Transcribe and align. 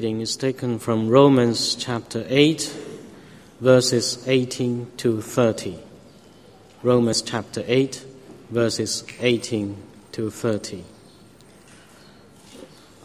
reading 0.00 0.20
is 0.20 0.36
taken 0.36 0.78
from 0.78 1.08
Romans 1.08 1.74
chapter 1.74 2.24
8, 2.28 2.72
verses 3.60 4.28
18 4.28 4.92
to 4.96 5.20
30. 5.20 5.76
Romans 6.84 7.20
chapter 7.20 7.64
8, 7.66 8.06
verses 8.48 9.02
18 9.18 9.76
to 10.12 10.30
30. 10.30 10.84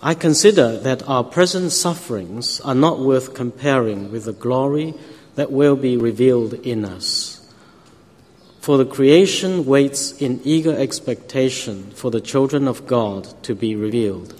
I 0.04 0.14
consider 0.14 0.78
that 0.82 1.02
our 1.10 1.24
present 1.24 1.72
sufferings 1.72 2.62
are 2.62 2.76
not 2.76 3.00
worth 3.00 3.34
comparing 3.34 4.12
with 4.12 4.26
the 4.26 4.34
glory 4.34 4.94
that 5.34 5.52
will 5.52 5.76
be 5.76 5.98
revealed 5.98 6.54
in 6.54 6.86
us. 6.86 7.52
For 8.62 8.78
the 8.78 8.86
creation 8.86 9.66
waits 9.66 10.12
in 10.22 10.42
eager 10.44 10.78
expectation 10.78 11.90
for 11.90 12.12
the 12.12 12.22
children 12.22 12.68
of 12.68 12.86
God 12.86 13.34
to 13.46 13.56
be 13.56 13.76
revealed. 13.76 14.40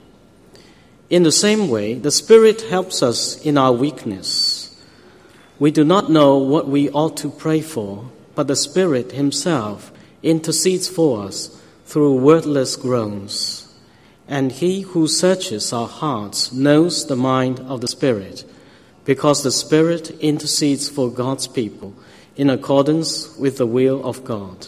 In 1.11 1.23
the 1.23 1.31
same 1.33 1.67
way, 1.67 1.95
the 1.95 2.09
Spirit 2.09 2.61
helps 2.61 3.03
us 3.03 3.35
in 3.41 3.57
our 3.57 3.73
weakness. 3.73 4.81
We 5.59 5.69
do 5.69 5.83
not 5.83 6.09
know 6.09 6.37
what 6.37 6.69
we 6.69 6.89
ought 6.89 7.17
to 7.17 7.29
pray 7.29 7.59
for, 7.59 8.09
but 8.33 8.47
the 8.47 8.55
Spirit 8.55 9.11
Himself 9.11 9.91
intercedes 10.23 10.87
for 10.87 11.25
us 11.25 11.61
through 11.83 12.15
wordless 12.15 12.77
groans. 12.77 13.67
And 14.25 14.53
He 14.53 14.81
who 14.81 15.09
searches 15.09 15.73
our 15.73 15.89
hearts 15.89 16.53
knows 16.53 17.05
the 17.05 17.17
mind 17.17 17.59
of 17.59 17.81
the 17.81 17.89
Spirit, 17.89 18.45
because 19.03 19.43
the 19.43 19.51
Spirit 19.51 20.11
intercedes 20.21 20.87
for 20.87 21.11
God's 21.11 21.45
people 21.45 21.93
in 22.37 22.49
accordance 22.49 23.35
with 23.35 23.57
the 23.57 23.67
will 23.67 24.01
of 24.05 24.23
God. 24.23 24.67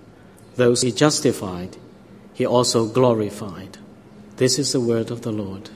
those 0.55 0.81
he 0.81 0.91
justified, 0.91 1.77
he 2.33 2.45
also 2.45 2.87
glorified. 2.87 3.77
This 4.37 4.57
is 4.57 4.71
the 4.71 4.79
word 4.79 5.11
of 5.11 5.21
the 5.21 5.31
Lord. 5.31 5.69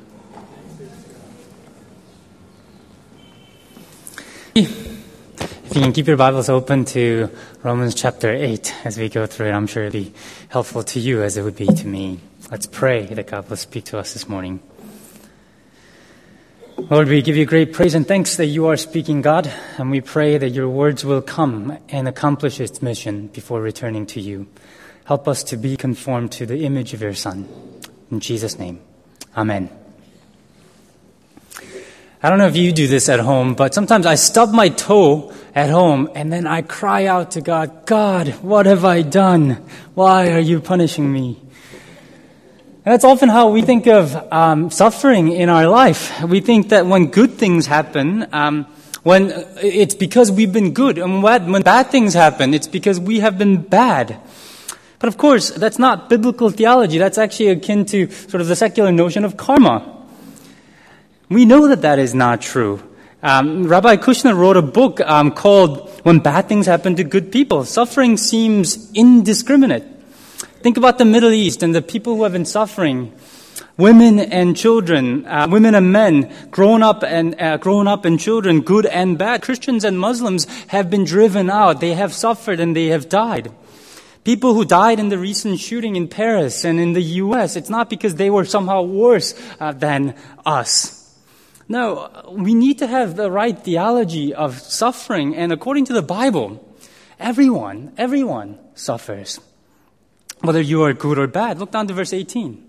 If 4.56 5.76
you 5.76 5.82
can 5.82 5.92
keep 5.92 6.08
your 6.08 6.16
Bibles 6.16 6.48
open 6.48 6.86
to 6.86 7.30
Romans 7.62 7.94
chapter 7.94 8.34
8 8.34 8.86
as 8.86 8.98
we 8.98 9.10
go 9.10 9.26
through 9.26 9.48
it, 9.48 9.52
I'm 9.52 9.68
sure 9.68 9.84
it'll 9.84 10.00
be 10.00 10.14
helpful 10.48 10.84
to 10.84 11.00
you 11.00 11.22
as 11.22 11.36
it 11.36 11.44
would 11.44 11.58
be 11.58 11.68
to 11.68 11.88
me. 11.88 12.22
Let's 12.50 12.66
pray 12.66 13.06
that 13.08 13.28
God 13.28 13.50
will 13.50 13.58
speak 13.58 13.84
to 13.86 14.00
us 14.00 14.14
this 14.14 14.30
morning. 14.30 14.62
Lord, 16.78 17.08
we 17.08 17.22
give 17.22 17.38
you 17.38 17.46
great 17.46 17.72
praise 17.72 17.96
and 17.96 18.06
thanks 18.06 18.36
that 18.36 18.48
you 18.48 18.68
are 18.68 18.76
speaking, 18.76 19.22
God, 19.22 19.52
and 19.78 19.90
we 19.90 20.02
pray 20.02 20.38
that 20.38 20.50
your 20.50 20.68
words 20.68 21.06
will 21.06 21.22
come 21.22 21.78
and 21.88 22.06
accomplish 22.06 22.60
its 22.60 22.82
mission 22.82 23.28
before 23.28 23.62
returning 23.62 24.06
to 24.08 24.20
you. 24.20 24.48
Help 25.06 25.26
us 25.28 25.42
to 25.46 25.58
be 25.58 25.78
conformed 25.78 26.34
to 26.34 26.46
the 26.46 26.66
image 26.66 26.94
of 26.94 27.02
your 27.02 27.14
Son. 27.14 27.48
In 28.12 28.20
Jesus' 28.20 28.60
name, 28.60 28.82
Amen. 29.38 29.70
I 32.22 32.30
don't 32.30 32.40
know 32.40 32.48
if 32.48 32.58
you 32.58 32.74
do 32.74 32.88
this 32.88 33.08
at 33.08 33.22
home, 33.22 33.56
but 33.56 33.74
sometimes 33.74 34.06
I 34.06 34.16
stub 34.16 34.52
my 34.52 34.68
toe 34.70 35.34
at 35.56 35.70
home 35.70 36.10
and 36.14 36.32
then 36.32 36.46
I 36.46 36.62
cry 36.62 37.06
out 37.06 37.32
to 37.32 37.42
God, 37.42 37.86
God, 37.86 38.28
what 38.42 38.66
have 38.66 38.84
I 38.84 39.02
done? 39.02 39.64
Why 39.94 40.32
are 40.32 40.40
you 40.40 40.60
punishing 40.60 41.12
me? 41.12 41.40
And 42.86 42.94
that's 42.94 43.04
often 43.04 43.30
how 43.30 43.50
we 43.50 43.64
think 43.64 43.88
of 43.88 44.16
um, 44.32 44.70
suffering 44.70 45.32
in 45.32 45.50
our 45.50 45.68
life. 45.68 46.22
We 46.22 46.40
think 46.40 46.70
that 46.70 46.86
when 46.86 47.08
good 47.08 47.34
things 47.34 47.66
happen, 47.66 48.28
um, 48.32 48.66
when 49.02 49.32
it's 49.58 49.96
because 49.96 50.32
we've 50.32 50.54
been 50.54 50.72
good, 50.72 51.00
and 51.00 51.24
when 51.24 51.64
bad 51.64 51.88
things 51.88 52.14
happen, 52.14 52.54
it's 52.54 52.68
because 52.68 53.00
we 53.00 53.22
have 53.22 53.40
been 53.40 53.64
bad. 53.64 54.20
But 55.00 55.08
of 55.08 55.18
course, 55.18 55.50
that's 55.50 55.80
not 55.80 56.10
biblical 56.10 56.52
theology. 56.52 57.00
That's 57.00 57.18
actually 57.18 57.48
akin 57.48 57.86
to 57.88 58.12
sort 58.12 58.42
of 58.42 58.48
the 58.48 58.56
secular 58.56 58.92
notion 58.92 59.26
of 59.26 59.36
karma. 59.36 60.06
We 61.28 61.46
know 61.46 61.68
that 61.70 61.82
that 61.82 61.98
is 61.98 62.14
not 62.14 62.42
true. 62.42 62.84
Um, 63.24 63.68
Rabbi 63.68 63.96
Kushner 63.96 64.38
wrote 64.38 64.58
a 64.58 64.62
book 64.62 65.02
um, 65.02 65.32
called 65.32 65.90
When 66.04 66.20
Bad 66.20 66.48
Things 66.48 66.68
Happen 66.68 66.96
to 66.98 67.04
Good 67.04 67.32
People. 67.32 67.66
Suffering 67.66 68.16
seems 68.16 68.92
indiscriminate. 68.94 69.95
Think 70.66 70.78
about 70.78 70.98
the 70.98 71.06
Middle 71.06 71.32
East 71.32 71.62
and 71.62 71.76
the 71.76 71.82
people 71.84 72.16
who 72.16 72.24
have 72.24 72.32
been 72.32 72.44
suffering. 72.44 73.14
Women 73.78 74.20
and 74.20 74.58
children, 74.58 75.24
uh, 75.28 75.48
women 75.48 75.76
and 75.76 75.92
men, 75.92 76.34
grown 76.50 76.82
up 76.82 77.04
and 77.04 77.40
uh, 77.40 77.58
grown 77.58 77.88
up 77.88 78.04
and 78.04 78.20
children, 78.20 78.62
good 78.62 78.88
and 78.88 79.16
bad. 79.16 79.44
Christians 79.44 79.84
and 79.84 80.00
Muslims 80.00 80.46
have 80.70 80.90
been 80.90 81.04
driven 81.04 81.52
out. 81.52 81.82
They 81.82 81.94
have 81.94 82.16
suffered 82.16 82.60
and 82.60 82.76
they 82.76 82.88
have 82.88 83.10
died. 83.10 83.52
People 84.24 84.56
who 84.56 84.66
died 84.66 85.00
in 85.00 85.10
the 85.10 85.20
recent 85.20 85.60
shooting 85.60 85.96
in 85.96 86.08
Paris 86.08 86.66
and 86.66 86.80
in 86.80 86.94
the 86.94 87.04
US, 87.22 87.56
it's 87.56 87.70
not 87.70 87.88
because 87.88 88.16
they 88.16 88.32
were 88.32 88.44
somehow 88.44 88.82
worse 88.82 89.36
uh, 89.60 89.72
than 89.72 90.16
us. 90.48 91.16
No, 91.70 92.10
we 92.32 92.56
need 92.56 92.80
to 92.80 92.88
have 92.88 93.16
the 93.16 93.30
right 93.30 93.56
theology 93.56 94.34
of 94.34 94.58
suffering, 94.58 95.36
and 95.36 95.54
according 95.54 95.86
to 95.86 95.94
the 95.94 96.02
Bible, 96.02 96.76
everyone, 97.20 97.94
everyone 98.00 98.58
suffers. 98.74 99.40
Whether 100.42 100.62
you 100.62 100.84
are 100.84 100.94
good 100.94 101.18
or 101.18 101.28
bad. 101.28 101.60
Look 101.60 101.72
down 101.72 101.88
to 101.88 101.94
verse 101.94 102.14
18. 102.14 102.66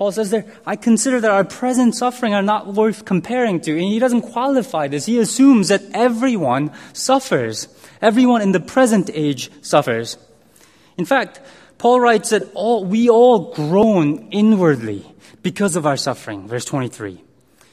Paul 0.00 0.12
says 0.12 0.30
there, 0.30 0.46
I 0.64 0.76
consider 0.76 1.20
that 1.20 1.30
our 1.30 1.44
present 1.44 1.94
suffering 1.94 2.32
are 2.32 2.42
not 2.42 2.72
worth 2.72 3.04
comparing 3.04 3.60
to. 3.60 3.72
And 3.72 3.82
he 3.82 3.98
doesn't 3.98 4.22
qualify 4.22 4.88
this. 4.88 5.04
He 5.04 5.18
assumes 5.18 5.68
that 5.68 5.82
everyone 5.92 6.72
suffers. 6.94 7.68
Everyone 8.00 8.40
in 8.40 8.52
the 8.52 8.60
present 8.60 9.10
age 9.12 9.50
suffers. 9.60 10.16
In 10.96 11.04
fact, 11.04 11.40
Paul 11.76 12.00
writes 12.00 12.30
that 12.30 12.44
all, 12.54 12.84
we 12.84 13.10
all 13.10 13.52
groan 13.52 14.28
inwardly 14.30 15.04
because 15.42 15.76
of 15.76 15.84
our 15.84 15.98
suffering. 15.98 16.48
Verse 16.48 16.64
23. 16.64 17.12
It 17.12 17.22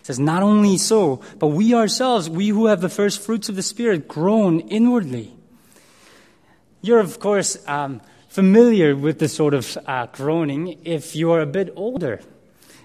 says, 0.02 0.20
Not 0.20 0.44
only 0.44 0.78
so, 0.78 1.22
but 1.40 1.48
we 1.48 1.74
ourselves, 1.74 2.30
we 2.30 2.50
who 2.50 2.66
have 2.66 2.82
the 2.82 2.90
first 2.90 3.22
fruits 3.22 3.48
of 3.48 3.56
the 3.56 3.64
Spirit, 3.64 4.08
groan 4.08 4.60
inwardly. 4.60 5.34
You're, 6.82 7.00
of 7.00 7.20
course, 7.20 7.58
um, 7.68 8.02
familiar 8.38 8.96
with 8.96 9.18
this 9.18 9.34
sort 9.34 9.56
of 9.56 9.80
uh, 9.88 10.06
groaning 10.12 10.78
if 10.86 11.16
you're 11.16 11.42
a 11.42 11.46
bit 11.48 11.74
older 11.76 12.22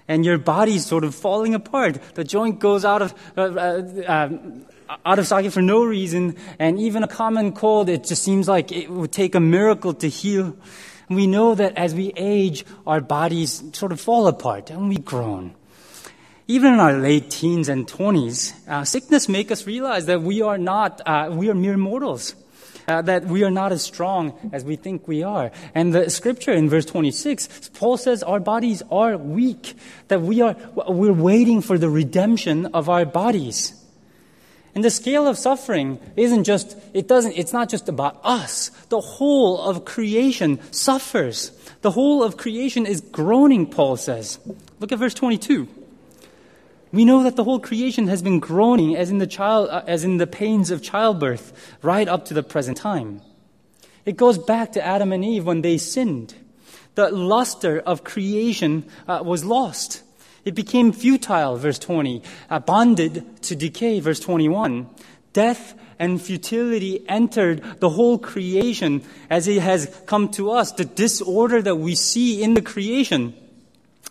and 0.07 0.25
your 0.25 0.39
body's 0.39 0.83
sort 0.83 1.03
of 1.03 1.13
falling 1.13 1.53
apart. 1.53 1.99
The 2.15 2.23
joint 2.23 2.57
goes 2.57 2.83
out 2.83 3.03
of, 3.03 3.13
uh, 3.37 3.41
uh, 3.41 4.03
um, 4.07 4.65
out 5.05 5.19
of 5.19 5.27
socket 5.27 5.53
for 5.53 5.61
no 5.61 5.85
reason, 5.85 6.35
and 6.57 6.79
even 6.79 7.03
a 7.03 7.07
common 7.07 7.51
cold, 7.51 7.87
it 7.87 8.03
just 8.03 8.23
seems 8.23 8.47
like 8.47 8.71
it 8.71 8.89
would 8.89 9.11
take 9.11 9.35
a 9.35 9.39
miracle 9.39 9.93
to 9.93 10.09
heal. 10.09 10.57
We 11.07 11.27
know 11.27 11.53
that 11.53 11.77
as 11.77 11.93
we 11.93 12.11
age, 12.15 12.65
our 12.87 12.99
bodies 12.99 13.61
sort 13.73 13.91
of 13.91 14.01
fall 14.01 14.25
apart 14.25 14.71
and 14.71 14.89
we 14.89 14.97
groan. 14.97 15.53
Even 16.47 16.73
in 16.73 16.79
our 16.79 16.93
late 16.93 17.29
teens 17.29 17.69
and 17.69 17.85
20s, 17.85 18.53
uh, 18.67 18.85
sickness 18.85 19.29
make 19.29 19.51
us 19.51 19.67
realize 19.67 20.07
that 20.07 20.23
we 20.23 20.41
are 20.41 20.57
not, 20.57 20.99
uh, 21.05 21.29
we 21.31 21.47
are 21.51 21.53
mere 21.53 21.77
mortals. 21.77 22.33
Uh, 22.87 23.01
that 23.01 23.25
we 23.25 23.43
are 23.43 23.51
not 23.51 23.71
as 23.71 23.81
strong 23.81 24.33
as 24.51 24.65
we 24.65 24.75
think 24.75 25.07
we 25.07 25.23
are. 25.23 25.51
And 25.73 25.93
the 25.93 26.09
scripture 26.09 26.51
in 26.51 26.69
verse 26.69 26.85
26, 26.85 27.69
Paul 27.73 27.95
says 27.95 28.23
our 28.23 28.41
bodies 28.41 28.83
are 28.91 29.15
weak, 29.17 29.75
that 30.09 30.21
we 30.21 30.41
are, 30.41 30.55
we're 30.75 31.13
waiting 31.13 31.61
for 31.61 31.77
the 31.77 31.89
redemption 31.89 32.65
of 32.67 32.89
our 32.89 33.05
bodies. 33.05 33.79
And 34.75 34.83
the 34.83 34.89
scale 34.89 35.27
of 35.27 35.37
suffering 35.37 35.99
isn't 36.15 36.45
just, 36.45 36.75
it 36.93 37.07
doesn't, 37.07 37.33
it's 37.33 37.53
not 37.53 37.69
just 37.69 37.89
about 37.89 38.19
us. 38.23 38.69
The 38.89 38.99
whole 38.99 39.61
of 39.61 39.85
creation 39.85 40.59
suffers. 40.71 41.51
The 41.81 41.91
whole 41.91 42.23
of 42.23 42.37
creation 42.37 42.85
is 42.85 43.01
groaning, 43.01 43.67
Paul 43.67 43.97
says. 43.97 44.39
Look 44.79 44.91
at 44.91 44.99
verse 44.99 45.13
22. 45.13 45.67
We 46.93 47.05
know 47.05 47.23
that 47.23 47.35
the 47.35 47.43
whole 47.43 47.59
creation 47.59 48.07
has 48.07 48.21
been 48.21 48.39
groaning 48.39 48.95
as 48.95 49.09
in 49.09 49.17
the 49.17 49.25
child, 49.25 49.69
uh, 49.69 49.81
as 49.87 50.03
in 50.03 50.17
the 50.17 50.27
pains 50.27 50.69
of 50.69 50.83
childbirth, 50.83 51.51
right 51.81 52.07
up 52.07 52.25
to 52.25 52.35
the 52.35 52.43
present 52.43 52.77
time. 52.77 53.21
It 54.05 54.15
goes 54.15 54.37
back 54.37 54.73
to 54.73 54.85
Adam 54.85 55.11
and 55.11 55.25
Eve 55.25 55.43
when 55.43 55.63
they 55.63 55.79
sinned. 55.79 56.35
The 56.93 57.09
luster 57.09 57.79
of 57.79 58.03
creation 58.03 58.85
uh, 59.07 59.23
was 59.25 59.43
lost. 59.43 60.03
It 60.45 60.53
became 60.53 60.91
futile, 60.91 61.57
verse 61.57 61.79
20, 61.79 62.21
uh, 62.51 62.59
bonded 62.59 63.41
to 63.41 63.55
decay, 63.55 63.99
verse 63.99 64.19
21. 64.19 64.87
Death 65.31 65.73
and 65.97 66.21
futility 66.21 67.03
entered 67.09 67.63
the 67.79 67.89
whole 67.89 68.19
creation 68.19 69.01
as 69.31 69.47
it 69.47 69.63
has 69.63 69.87
come 70.05 70.29
to 70.29 70.51
us. 70.51 70.71
The 70.73 70.85
disorder 70.85 71.59
that 71.59 71.77
we 71.77 71.95
see 71.95 72.43
in 72.43 72.53
the 72.53 72.61
creation 72.61 73.33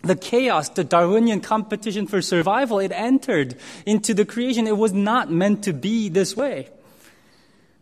the 0.03 0.15
chaos, 0.17 0.69
the 0.69 0.83
Darwinian 0.83 1.39
competition 1.39 2.07
for 2.07 2.21
survival, 2.21 2.79
it 2.79 2.91
entered 2.91 3.55
into 3.85 4.13
the 4.13 4.25
creation. 4.25 4.67
It 4.67 4.77
was 4.77 4.93
not 4.93 5.31
meant 5.31 5.63
to 5.63 5.73
be 5.73 6.09
this 6.09 6.35
way. 6.35 6.69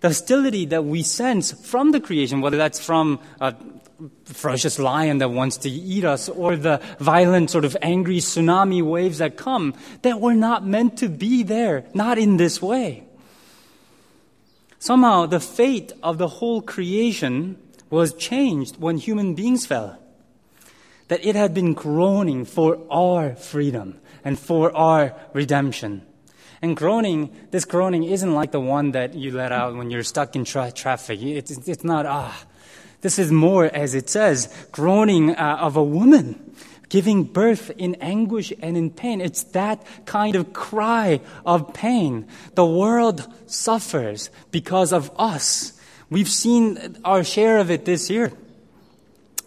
The 0.01 0.09
hostility 0.09 0.65
that 0.67 0.85
we 0.85 1.03
sense 1.03 1.51
from 1.51 1.91
the 1.91 1.99
creation, 1.99 2.41
whether 2.41 2.57
that's 2.57 2.79
from 2.79 3.19
a 3.39 3.55
ferocious 4.25 4.79
lion 4.79 5.17
that 5.17 5.29
wants 5.29 5.57
to 5.57 5.69
eat 5.69 6.05
us 6.05 6.29
or 6.29 6.55
the 6.55 6.81
violent 6.99 7.49
sort 7.49 7.65
of 7.65 7.75
angry 7.81 8.17
tsunami 8.17 8.83
waves 8.83 9.17
that 9.17 9.35
come, 9.35 9.73
that 10.03 10.19
were 10.19 10.33
not 10.33 10.65
meant 10.65 10.97
to 10.99 11.09
be 11.09 11.43
there, 11.43 11.85
not 11.93 12.17
in 12.17 12.37
this 12.37 12.61
way. 12.61 13.03
Somehow 14.77 15.25
the 15.27 15.39
fate 15.39 15.91
of 16.01 16.17
the 16.17 16.27
whole 16.27 16.61
creation 16.61 17.57
was 17.89 18.13
changed 18.13 18.77
when 18.77 18.97
human 18.97 19.35
beings 19.35 19.65
fell 19.65 20.00
that 21.11 21.25
it 21.25 21.35
had 21.35 21.53
been 21.53 21.73
groaning 21.73 22.45
for 22.45 22.79
our 22.89 23.35
freedom 23.35 23.99
and 24.23 24.39
for 24.39 24.73
our 24.73 25.13
redemption. 25.33 26.01
And 26.61 26.77
groaning, 26.77 27.35
this 27.51 27.65
groaning 27.65 28.05
isn't 28.05 28.33
like 28.33 28.53
the 28.53 28.61
one 28.61 28.91
that 28.91 29.13
you 29.13 29.31
let 29.31 29.51
out 29.51 29.75
when 29.75 29.91
you're 29.91 30.03
stuck 30.03 30.37
in 30.37 30.45
tra- 30.45 30.71
traffic. 30.71 31.21
It's, 31.21 31.67
it's 31.67 31.83
not, 31.83 32.05
ah. 32.05 32.45
This 33.01 33.19
is 33.19 33.29
more, 33.29 33.65
as 33.65 33.93
it 33.93 34.09
says, 34.09 34.47
groaning 34.71 35.35
uh, 35.35 35.57
of 35.59 35.75
a 35.75 35.83
woman 35.83 36.55
giving 36.87 37.23
birth 37.25 37.71
in 37.77 37.95
anguish 37.95 38.53
and 38.61 38.77
in 38.77 38.89
pain. 38.89 39.19
It's 39.19 39.43
that 39.51 39.85
kind 40.05 40.37
of 40.37 40.53
cry 40.53 41.19
of 41.45 41.73
pain. 41.73 42.25
The 42.55 42.65
world 42.65 43.27
suffers 43.47 44.29
because 44.51 44.93
of 44.93 45.11
us. 45.17 45.73
We've 46.09 46.29
seen 46.29 46.95
our 47.03 47.25
share 47.25 47.57
of 47.57 47.69
it 47.69 47.83
this 47.83 48.09
year 48.09 48.31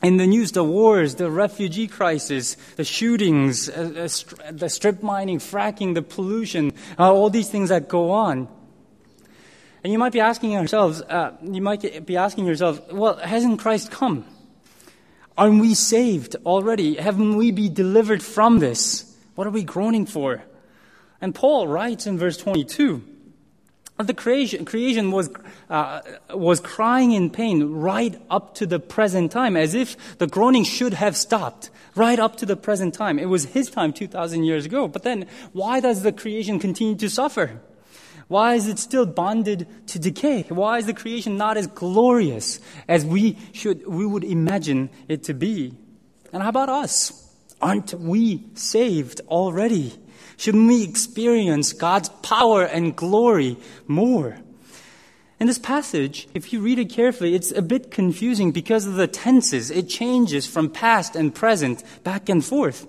in 0.05 0.19
the 0.19 0.27
news, 0.27 0.53
the 0.53 0.63
wars, 0.63 1.15
the 1.15 1.31
refugee 1.31 1.89
crisis, 1.89 2.57
the 2.77 2.85
shootings, 2.85 3.71
uh, 3.71 4.07
uh, 4.45 4.53
the 4.53 4.69
strip 4.69 5.03
mining, 5.03 5.39
fracking, 5.39 5.95
the 5.95 6.03
pollution, 6.03 6.73
uh, 6.99 7.11
all 7.11 7.31
these 7.31 7.49
things 7.49 7.71
that 7.71 7.89
go 7.89 8.11
on. 8.11 8.47
And 9.83 9.93
you 9.93 9.99
might 9.99 10.13
be 10.13 10.21
asking 10.21 10.53
yourselves, 10.53 11.01
uh, 11.01 11.33
you 11.43 11.63
might 11.63 12.07
be 12.07 12.17
asking 12.19 12.45
yourself, 12.45 12.93
well, 12.93 13.17
hasn't 13.17 13.61
Christ 13.61 13.91
come? 13.91 14.27
Aren't 15.39 15.61
we 15.61 15.75
saved 15.75 16.37
already? 16.45 16.97
Haven't 16.97 17.37
we 17.37 17.51
been 17.51 17.73
delivered 17.73 18.23
from 18.23 18.59
this? 18.59 19.11
What 19.35 19.47
are 19.47 19.51
we 19.51 19.65
groaning 19.65 20.07
for? 20.07 20.45
And 21.21 21.35
Paul 21.35 21.67
writes 21.67 22.07
in 22.07 22.19
verse 22.19 22.37
22, 22.37 23.03
the 23.99 24.15
creation, 24.15 24.65
creation 24.65 25.13
was, 25.13 25.31
uh, 25.71 26.01
was 26.31 26.61
crying 26.61 27.13
in 27.13 27.31
pain 27.31 27.63
right 27.75 28.21
up 28.29 28.57
to 28.57 28.67
the 28.67 28.81
present 28.81 29.31
time, 29.31 29.57
as 29.57 29.75
if 29.75 30.19
the 30.19 30.27
groaning 30.27 30.65
should 30.65 30.95
have 30.95 31.17
stopped 31.17 31.71
right 31.95 32.19
up 32.19 32.37
to 32.37 32.47
the 32.47 32.57
present 32.57 32.95
time. 32.95 33.21
It 33.21 33.27
was 33.27 33.45
his 33.45 33.71
time 33.71 33.93
2,000 33.93 34.43
years 34.43 34.67
ago. 34.67 34.89
But 34.89 35.05
then, 35.05 35.27
why 35.53 35.79
does 35.79 36.03
the 36.03 36.11
creation 36.11 36.59
continue 36.59 36.97
to 36.97 37.09
suffer? 37.09 37.61
Why 38.27 38.55
is 38.55 38.67
it 38.67 38.81
still 38.81 39.07
bonded 39.07 39.69
to 39.89 39.99
decay? 40.01 40.43
Why 40.49 40.79
is 40.79 40.87
the 40.87 40.95
creation 40.95 41.37
not 41.37 41.57
as 41.57 41.69
glorious 41.69 42.59
as 42.89 43.05
we 43.05 43.39
should, 43.53 43.87
we 43.87 44.05
would 44.05 44.25
imagine 44.25 44.91
it 45.09 45.25
to 45.25 45.35
be? 45.35 45.75
And 46.33 46.43
how 46.43 46.49
about 46.49 46.69
us? 46.69 47.21
Aren't 47.61 47.95
we 47.95 48.45
saved 48.55 49.21
already? 49.29 49.93
Shouldn't 50.37 50.69
we 50.69 50.83
experience 50.83 51.73
God's 51.73 52.09
power 52.09 52.65
and 52.65 52.97
glory 52.97 53.57
more? 53.87 54.39
In 55.41 55.47
this 55.47 55.59
passage, 55.59 56.29
if 56.35 56.53
you 56.53 56.61
read 56.61 56.79
it 56.79 56.91
carefully, 56.91 57.35
it's 57.35 57.51
a 57.51 57.63
bit 57.63 57.91
confusing 57.91 58.53
because 58.53 58.87
of 58.87 58.95
the 58.95 59.07
tenses. 59.07 59.71
It 59.71 59.89
changes 59.89 60.47
from 60.47 60.71
past 60.71 61.17
and 61.17 61.35
present 61.35 61.83
back 62.05 62.29
and 62.29 62.45
forth. 62.45 62.87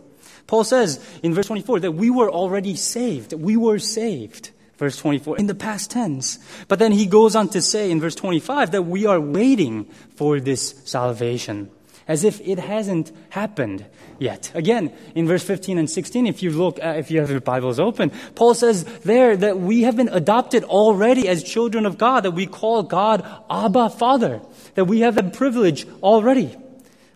Paul 0.48 0.64
says 0.64 1.04
in 1.24 1.34
verse 1.34 1.48
24 1.48 1.82
that 1.82 1.92
we 1.92 2.10
were 2.10 2.30
already 2.30 2.76
saved. 2.76 3.34
We 3.34 3.58
were 3.58 3.80
saved. 3.80 4.52
Verse 4.78 4.98
24, 4.98 5.38
in 5.38 5.48
the 5.48 5.56
past 5.56 5.92
tense. 5.92 6.38
But 6.68 6.80
then 6.80 6.92
he 6.92 7.06
goes 7.06 7.36
on 7.36 7.50
to 7.50 7.62
say 7.62 7.90
in 7.90 8.02
verse 8.02 8.16
25 8.16 8.72
that 8.72 8.84
we 8.84 9.06
are 9.06 9.20
waiting 9.20 9.86
for 10.16 10.40
this 10.40 10.82
salvation 10.84 11.72
as 12.08 12.24
if 12.24 12.40
it 12.42 12.60
hasn't 12.60 13.12
happened 13.30 13.86
yet. 14.20 14.52
Again, 14.54 14.94
in 15.16 15.28
verse 15.28 15.44
15 15.44 15.78
and 15.78 15.90
16, 15.90 16.28
if 16.28 16.44
you 16.44 16.52
look, 16.52 16.80
uh, 16.84 16.96
if 16.98 17.10
you 17.10 17.20
have 17.20 17.30
your 17.30 17.42
Bibles 17.42 17.80
open, 17.80 18.12
Paul 18.36 18.54
says 18.54 18.84
there 19.00 19.36
that 19.38 19.60
we 19.60 19.84
have 19.84 19.96
been 19.96 20.10
adopted 20.10 20.64
already 20.66 21.28
as 21.28 21.44
children 21.44 21.86
of 21.86 21.98
God, 21.98 22.22
that 22.22 22.32
we 22.32 22.46
call 22.46 22.84
God 22.84 23.26
Abba 23.50 23.90
Father, 23.90 24.42
that 24.76 24.86
we 24.86 25.00
have 25.02 25.16
that 25.16 25.34
privilege 25.34 25.88
already. 26.04 26.56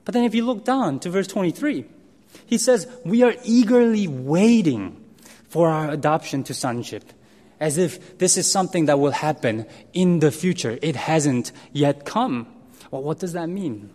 But 0.06 0.14
then 0.14 0.24
if 0.24 0.34
you 0.34 0.46
look 0.46 0.66
down 0.66 1.00
to 1.02 1.10
verse 1.10 1.28
23, 1.28 1.86
he 2.46 2.58
says, 2.58 2.88
we 3.06 3.22
are 3.24 3.36
eagerly 3.44 4.08
waiting 4.08 5.04
for 5.50 5.70
our 5.70 5.92
adoption 5.92 6.44
to 6.46 6.54
sonship 6.54 7.04
as 7.60 7.78
if 7.78 8.18
this 8.18 8.38
is 8.38 8.50
something 8.50 8.86
that 8.86 9.00
will 9.00 9.12
happen 9.12 9.66
in 9.94 10.20
the 10.20 10.32
future. 10.32 10.80
It 10.82 10.96
hasn't 10.96 11.52
yet 11.74 12.06
come. 12.06 12.48
Well, 12.90 13.04
what 13.04 13.20
does 13.20 13.34
that 13.34 13.50
mean? 13.50 13.92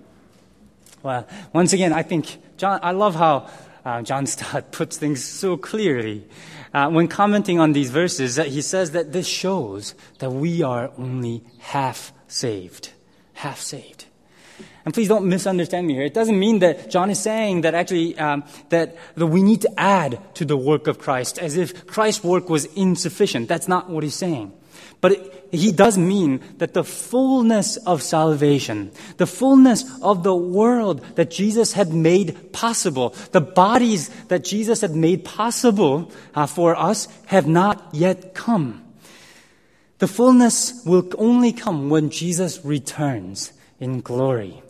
Well, 1.05 1.29
once 1.53 1.75
again, 1.75 1.93
I 1.93 2.03
think 2.03 2.39
John, 2.57 2.81
I 2.83 2.93
love 2.93 3.15
how 3.15 3.51
uh, 3.85 4.01
John 4.01 4.25
Stott 4.35 4.73
puts 4.73 4.97
things 4.97 5.23
so 5.23 5.59
clearly. 5.59 6.25
Uh, 6.73 6.89
when 6.89 7.09
commenting 7.09 7.61
on 7.61 7.75
these 7.75 7.91
verses, 7.91 8.37
that 8.37 8.47
he 8.47 8.63
says 8.63 8.93
that 8.93 9.13
this 9.13 9.29
shows 9.29 9.95
that 10.21 10.31
we 10.31 10.63
are 10.63 10.91
only 10.97 11.45
half 11.59 12.15
saved. 12.27 12.91
Half 13.35 13.61
saved. 13.61 14.07
And 14.87 14.95
please 14.95 15.09
don't 15.09 15.27
misunderstand 15.27 15.87
me 15.87 15.93
here. 15.93 16.05
It 16.05 16.15
doesn't 16.15 16.39
mean 16.39 16.61
that 16.61 16.91
John 16.91 17.11
is 17.11 17.21
saying 17.21 17.61
that 17.61 17.75
actually 17.75 18.19
um, 18.19 18.45
that, 18.71 18.97
that 19.15 19.27
we 19.27 19.43
need 19.43 19.61
to 19.61 19.81
add 19.81 20.19
to 20.37 20.47
the 20.47 20.57
work 20.57 20.87
of 20.87 20.99
Christ 20.99 21.39
as 21.39 21.59
if 21.59 21.87
Christ's 21.87 22.25
work 22.25 22.49
was 22.49 22.65
insufficient. 22.77 23.49
That's 23.49 23.69
not 23.69 23.91
what 23.91 24.05
he's 24.05 24.15
saying. 24.15 24.53
But 25.01 25.13
it, 25.13 25.49
he 25.55 25.73
does 25.73 25.97
mean 25.97 26.41
that 26.59 26.75
the 26.75 26.85
fullness 26.85 27.77
of 27.77 28.03
salvation, 28.03 28.91
the 29.19 29.27
fullness 29.27 29.85
of 30.03 30.23
the 30.23 30.35
world 30.35 31.05
that 31.15 31.31
Jesus 31.31 31.73
had 31.73 31.93
made 31.93 32.53
possible, 32.53 33.11
the 33.33 33.41
bodies 33.41 34.09
that 34.29 34.45
Jesus 34.45 34.81
had 34.81 34.95
made 34.97 35.25
possible 35.25 36.11
uh, 36.35 36.47
for 36.47 36.77
us 36.77 37.09
have 37.27 37.47
not 37.47 37.89
yet 37.93 38.35
come. 38.35 38.83
The 39.99 40.09
fullness 40.09 40.83
will 40.85 41.09
only 41.19 41.53
come 41.53 41.89
when 41.89 42.11
Jesus 42.11 42.65
returns 42.65 43.53
in 43.79 44.01
glory. 44.01 44.63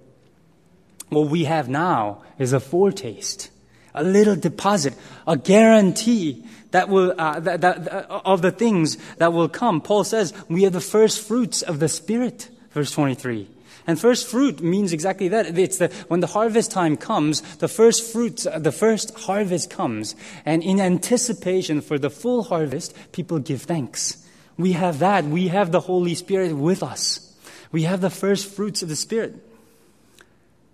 What 1.09 1.29
we 1.29 1.45
have 1.45 1.69
now 1.69 2.23
is 2.39 2.53
a 2.53 2.61
foretaste, 2.61 3.51
a 3.95 4.03
little 4.03 4.37
deposit, 4.37 4.95
a 5.27 5.37
guarantee 5.37 6.45
that 6.73 6.89
will, 6.89 7.15
uh, 7.17 7.39
that, 7.41 7.61
that, 7.61 7.93
uh, 7.93 8.21
of 8.25 8.43
the 8.43 8.51
things 8.51 8.97
that 9.19 9.33
will 9.33 9.49
come. 9.49 9.81
Paul 9.81 10.03
says 10.03 10.35
we 10.49 10.67
are 10.67 10.71
the 10.71 10.81
first 10.81 11.27
fruits 11.27 11.63
of 11.63 11.79
the 11.79 11.89
Spirit, 11.89 12.49
verse 12.73 12.91
23. 12.91 13.49
And 13.87 14.01
first 14.01 14.27
fruit 14.27 14.61
means 14.61 14.93
exactly 14.93 15.29
that. 15.29 15.59
It's 15.59 15.79
the, 15.79 15.89
when 16.09 16.21
the 16.21 16.27
harvest 16.27 16.71
time 16.71 16.97
comes, 16.97 17.43
the 17.59 17.69
first 17.69 18.13
fruits, 18.13 18.47
uh, 18.47 18.59
the 18.59 18.73
first 18.73 19.17
harvest 19.21 19.71
comes. 19.71 20.17
And 20.45 20.63
in 20.63 20.81
anticipation 20.81 21.81
for 21.81 21.99
the 21.99 22.11
full 22.11 22.45
harvest, 22.45 22.95
people 23.13 23.39
give 23.39 23.63
thanks. 23.63 24.27
We 24.57 24.73
have 24.73 25.01
that. 25.01 25.25
We 25.25 25.49
have 25.49 25.71
the 25.71 25.81
Holy 25.81 26.15
Spirit 26.15 26.55
with 26.55 26.83
us. 26.83 27.37
We 27.73 27.83
have 27.83 28.01
the 28.01 28.11
first 28.11 28.47
fruits 28.47 28.83
of 28.83 28.89
the 28.89 28.97
Spirit. 28.97 29.35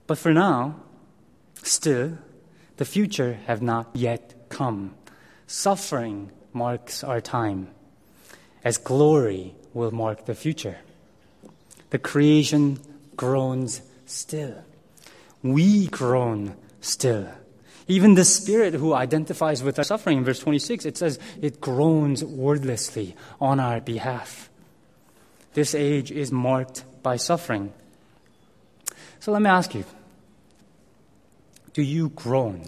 But 0.06 0.18
for 0.18 0.32
now, 0.32 0.76
still, 1.62 2.18
the 2.80 2.86
future 2.86 3.38
have 3.46 3.60
not 3.60 3.90
yet 3.92 4.48
come. 4.48 4.94
Suffering 5.46 6.30
marks 6.54 7.04
our 7.04 7.20
time, 7.20 7.68
as 8.64 8.78
glory 8.78 9.54
will 9.74 9.90
mark 9.90 10.24
the 10.24 10.34
future. 10.34 10.78
The 11.90 11.98
creation 11.98 12.80
groans 13.16 13.82
still. 14.06 14.64
We 15.42 15.88
groan 15.88 16.56
still. 16.80 17.28
Even 17.86 18.14
the 18.14 18.24
Spirit 18.24 18.72
who 18.72 18.94
identifies 18.94 19.62
with 19.62 19.76
our 19.76 19.84
suffering, 19.84 20.16
in 20.16 20.24
verse 20.24 20.38
26, 20.38 20.86
it 20.86 20.96
says, 20.96 21.18
it 21.42 21.60
groans 21.60 22.24
wordlessly 22.24 23.14
on 23.42 23.60
our 23.60 23.82
behalf. 23.82 24.48
This 25.52 25.74
age 25.74 26.10
is 26.10 26.32
marked 26.32 26.84
by 27.02 27.16
suffering. 27.16 27.74
So 29.18 29.32
let 29.32 29.42
me 29.42 29.50
ask 29.50 29.74
you 29.74 29.84
do 31.72 31.82
you 31.82 32.10
groan? 32.10 32.64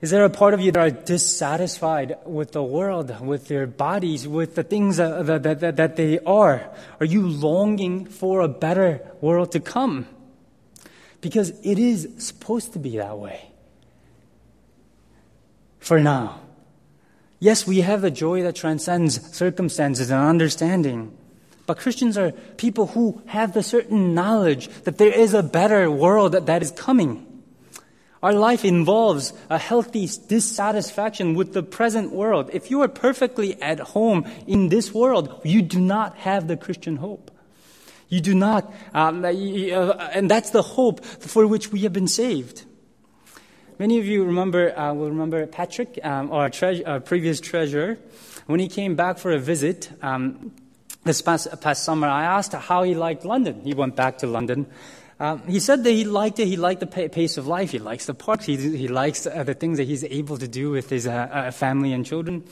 Is 0.00 0.10
there 0.10 0.24
a 0.24 0.30
part 0.30 0.54
of 0.54 0.60
you 0.60 0.70
that 0.70 0.80
are 0.80 0.90
dissatisfied 0.90 2.18
with 2.24 2.52
the 2.52 2.62
world, 2.62 3.18
with 3.20 3.48
their 3.48 3.66
bodies, 3.66 4.28
with 4.28 4.54
the 4.54 4.62
things 4.62 4.98
that, 4.98 5.26
that, 5.26 5.60
that, 5.60 5.76
that 5.76 5.96
they 5.96 6.20
are? 6.20 6.70
Are 7.00 7.06
you 7.06 7.26
longing 7.26 8.06
for 8.06 8.40
a 8.40 8.48
better 8.48 9.00
world 9.20 9.50
to 9.52 9.60
come? 9.60 10.06
Because 11.20 11.50
it 11.64 11.80
is 11.80 12.08
supposed 12.18 12.74
to 12.74 12.78
be 12.78 12.98
that 12.98 13.18
way. 13.18 13.50
For 15.80 15.98
now. 15.98 16.42
Yes, 17.40 17.66
we 17.66 17.80
have 17.80 18.04
a 18.04 18.10
joy 18.10 18.42
that 18.42 18.54
transcends 18.54 19.34
circumstances 19.36 20.10
and 20.10 20.20
understanding. 20.20 21.17
But 21.68 21.76
Christians 21.76 22.16
are 22.16 22.32
people 22.56 22.86
who 22.86 23.20
have 23.26 23.52
the 23.52 23.62
certain 23.62 24.14
knowledge 24.14 24.68
that 24.84 24.96
there 24.96 25.12
is 25.12 25.34
a 25.34 25.42
better 25.42 25.90
world 25.90 26.32
that, 26.32 26.46
that 26.46 26.62
is 26.62 26.70
coming. 26.70 27.42
Our 28.22 28.32
life 28.32 28.64
involves 28.64 29.34
a 29.50 29.58
healthy 29.58 30.08
dissatisfaction 30.28 31.34
with 31.34 31.52
the 31.52 31.62
present 31.62 32.10
world. 32.10 32.48
If 32.54 32.70
you 32.70 32.80
are 32.80 32.88
perfectly 32.88 33.60
at 33.60 33.80
home 33.80 34.24
in 34.46 34.70
this 34.70 34.94
world, 34.94 35.42
you 35.44 35.60
do 35.60 35.78
not 35.78 36.16
have 36.16 36.48
the 36.48 36.56
Christian 36.56 36.96
hope. 36.96 37.30
You 38.08 38.22
do 38.22 38.34
not, 38.34 38.72
um, 38.94 39.22
uh, 39.22 39.28
and 39.28 40.30
that's 40.30 40.48
the 40.48 40.62
hope 40.62 41.04
for 41.04 41.46
which 41.46 41.70
we 41.70 41.80
have 41.80 41.92
been 41.92 42.08
saved. 42.08 42.64
Many 43.78 43.98
of 43.98 44.06
you 44.06 44.24
remember, 44.24 44.76
uh, 44.76 44.94
will 44.94 45.10
remember 45.10 45.46
Patrick, 45.46 46.00
um, 46.02 46.32
our, 46.32 46.50
our, 46.86 47.00
previous 47.00 47.42
treasurer, 47.42 47.98
when 48.46 48.58
he 48.58 48.68
came 48.68 48.96
back 48.96 49.18
for 49.18 49.32
a 49.32 49.38
visit 49.38 49.90
um, 50.00 50.50
this 51.04 51.22
past, 51.22 51.60
past 51.60 51.84
summer. 51.84 52.08
I 52.08 52.24
asked 52.24 52.52
how 52.52 52.82
he 52.82 52.94
liked 52.94 53.24
London. 53.24 53.60
He 53.62 53.74
went 53.74 53.96
back 53.96 54.18
to 54.18 54.26
London. 54.26 54.66
Um, 55.20 55.42
he 55.48 55.58
said 55.58 55.82
that 55.82 55.90
he 55.90 56.04
liked 56.04 56.38
it. 56.38 56.46
He 56.46 56.56
liked 56.56 56.80
the 56.80 56.86
pace 56.86 57.38
of 57.38 57.46
life. 57.46 57.72
He 57.72 57.78
likes 57.78 58.06
the 58.06 58.14
parks. 58.14 58.46
He, 58.46 58.56
he 58.56 58.86
likes 58.86 59.26
uh, 59.26 59.42
the 59.42 59.54
things 59.54 59.78
that 59.78 59.84
he's 59.84 60.04
able 60.04 60.38
to 60.38 60.46
do 60.46 60.70
with 60.70 60.90
his 60.90 61.06
uh, 61.06 61.12
uh, 61.12 61.50
family 61.50 61.92
and 61.92 62.06
children. 62.06 62.44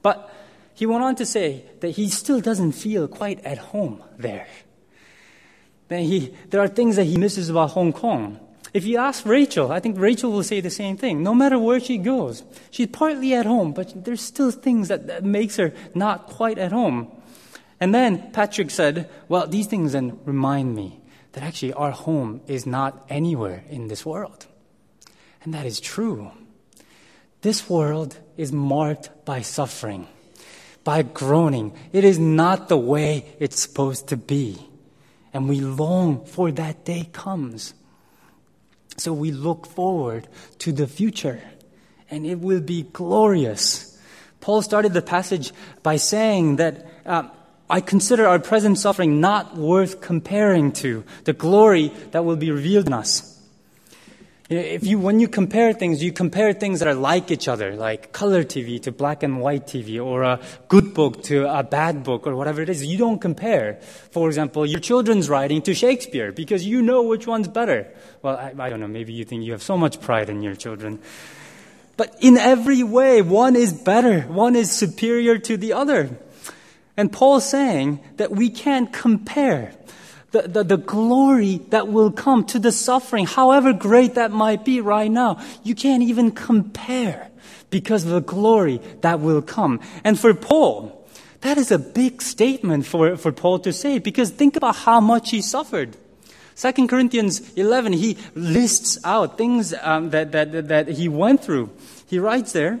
But 0.00 0.32
he 0.74 0.86
went 0.86 1.02
on 1.02 1.16
to 1.16 1.26
say 1.26 1.64
that 1.80 1.90
he 1.90 2.08
still 2.08 2.40
doesn't 2.40 2.72
feel 2.72 3.08
quite 3.08 3.44
at 3.44 3.58
home 3.58 4.02
there. 4.16 4.46
That 5.88 6.00
he, 6.00 6.34
there 6.50 6.60
are 6.60 6.68
things 6.68 6.96
that 6.96 7.04
he 7.04 7.18
misses 7.18 7.48
about 7.48 7.70
Hong 7.70 7.92
Kong. 7.92 8.38
If 8.72 8.84
you 8.84 8.98
ask 8.98 9.24
Rachel, 9.24 9.70
I 9.70 9.78
think 9.78 9.98
Rachel 9.98 10.32
will 10.32 10.42
say 10.42 10.60
the 10.60 10.70
same 10.70 10.96
thing. 10.96 11.22
No 11.22 11.34
matter 11.34 11.58
where 11.58 11.78
she 11.78 11.98
goes, 11.98 12.42
she's 12.70 12.88
partly 12.88 13.34
at 13.34 13.46
home, 13.46 13.72
but 13.72 14.04
there's 14.04 14.20
still 14.20 14.50
things 14.50 14.88
that, 14.88 15.06
that 15.06 15.22
makes 15.24 15.56
her 15.56 15.72
not 15.94 16.26
quite 16.26 16.58
at 16.58 16.72
home. 16.72 17.10
And 17.80 17.94
then 17.94 18.30
Patrick 18.32 18.70
said, 18.70 19.10
well, 19.28 19.46
these 19.46 19.66
things 19.66 19.92
then 19.92 20.18
remind 20.24 20.74
me 20.74 21.00
that 21.32 21.42
actually 21.42 21.72
our 21.72 21.90
home 21.90 22.40
is 22.46 22.66
not 22.66 23.04
anywhere 23.08 23.64
in 23.68 23.88
this 23.88 24.06
world. 24.06 24.46
And 25.42 25.52
that 25.52 25.66
is 25.66 25.80
true. 25.80 26.30
This 27.42 27.68
world 27.68 28.18
is 28.36 28.52
marked 28.52 29.10
by 29.24 29.42
suffering, 29.42 30.06
by 30.84 31.02
groaning. 31.02 31.74
It 31.92 32.04
is 32.04 32.18
not 32.18 32.68
the 32.68 32.78
way 32.78 33.26
it's 33.38 33.60
supposed 33.60 34.08
to 34.08 34.16
be. 34.16 34.58
And 35.34 35.48
we 35.48 35.60
long 35.60 36.24
for 36.24 36.52
that 36.52 36.84
day 36.84 37.08
comes. 37.12 37.74
So 38.96 39.12
we 39.12 39.32
look 39.32 39.66
forward 39.66 40.28
to 40.60 40.72
the 40.72 40.86
future, 40.86 41.42
and 42.08 42.24
it 42.24 42.38
will 42.38 42.60
be 42.60 42.84
glorious. 42.84 43.98
Paul 44.40 44.62
started 44.62 44.92
the 44.92 45.02
passage 45.02 45.52
by 45.82 45.96
saying 45.96 46.56
that 46.56 46.86
uh, 47.04 47.28
I 47.68 47.80
consider 47.80 48.26
our 48.26 48.38
present 48.38 48.78
suffering 48.78 49.20
not 49.20 49.56
worth 49.56 50.00
comparing 50.00 50.72
to 50.72 51.04
the 51.24 51.32
glory 51.32 51.88
that 52.10 52.24
will 52.24 52.36
be 52.36 52.50
revealed 52.50 52.86
in 52.86 52.92
us. 52.92 53.30
If 54.50 54.84
you, 54.84 54.98
when 54.98 55.20
you 55.20 55.28
compare 55.28 55.72
things, 55.72 56.02
you 56.02 56.12
compare 56.12 56.52
things 56.52 56.80
that 56.80 56.88
are 56.88 56.94
like 56.94 57.30
each 57.30 57.48
other, 57.48 57.74
like 57.74 58.12
color 58.12 58.44
TV 58.44 58.80
to 58.82 58.92
black 58.92 59.22
and 59.22 59.40
white 59.40 59.66
TV, 59.66 60.04
or 60.04 60.22
a 60.22 60.38
good 60.68 60.92
book 60.92 61.22
to 61.24 61.48
a 61.48 61.62
bad 61.62 62.04
book, 62.04 62.26
or 62.26 62.36
whatever 62.36 62.60
it 62.60 62.68
is. 62.68 62.84
You 62.84 62.98
don't 62.98 63.18
compare, 63.18 63.78
for 64.10 64.28
example, 64.28 64.66
your 64.66 64.80
children's 64.80 65.30
writing 65.30 65.62
to 65.62 65.72
Shakespeare, 65.72 66.30
because 66.30 66.66
you 66.66 66.82
know 66.82 67.02
which 67.04 67.26
one's 67.26 67.48
better. 67.48 67.88
Well, 68.20 68.36
I, 68.36 68.52
I 68.58 68.68
don't 68.68 68.80
know, 68.80 68.86
maybe 68.86 69.14
you 69.14 69.24
think 69.24 69.44
you 69.44 69.52
have 69.52 69.62
so 69.62 69.78
much 69.78 69.98
pride 70.02 70.28
in 70.28 70.42
your 70.42 70.54
children. 70.54 71.00
But 71.96 72.14
in 72.20 72.36
every 72.36 72.82
way, 72.82 73.22
one 73.22 73.56
is 73.56 73.72
better, 73.72 74.20
one 74.22 74.56
is 74.56 74.70
superior 74.70 75.38
to 75.38 75.56
the 75.56 75.72
other. 75.72 76.18
And 76.96 77.12
Paul 77.12 77.36
is 77.36 77.44
saying 77.44 78.00
that 78.16 78.30
we 78.30 78.50
can't 78.50 78.92
compare 78.92 79.74
the, 80.30 80.42
the, 80.42 80.64
the, 80.64 80.76
glory 80.76 81.58
that 81.68 81.88
will 81.88 82.10
come 82.10 82.44
to 82.46 82.58
the 82.58 82.72
suffering, 82.72 83.24
however 83.24 83.72
great 83.72 84.14
that 84.14 84.32
might 84.32 84.64
be 84.64 84.80
right 84.80 85.10
now. 85.10 85.40
You 85.62 85.76
can't 85.76 86.02
even 86.02 86.32
compare 86.32 87.30
because 87.70 88.04
of 88.04 88.10
the 88.10 88.20
glory 88.20 88.80
that 89.02 89.20
will 89.20 89.42
come. 89.42 89.80
And 90.02 90.18
for 90.18 90.34
Paul, 90.34 91.06
that 91.42 91.56
is 91.56 91.70
a 91.70 91.78
big 91.78 92.20
statement 92.20 92.86
for, 92.86 93.16
for 93.16 93.30
Paul 93.30 93.60
to 93.60 93.72
say 93.72 93.98
because 93.98 94.30
think 94.30 94.56
about 94.56 94.76
how 94.76 95.00
much 95.00 95.30
he 95.30 95.40
suffered. 95.40 95.96
2 96.56 96.86
Corinthians 96.86 97.52
11, 97.54 97.92
he 97.92 98.16
lists 98.34 98.98
out 99.04 99.36
things 99.36 99.74
um, 99.82 100.10
that, 100.10 100.32
that, 100.32 100.68
that 100.68 100.88
he 100.88 101.08
went 101.08 101.44
through. 101.44 101.70
He 102.06 102.18
writes 102.18 102.52
there, 102.52 102.80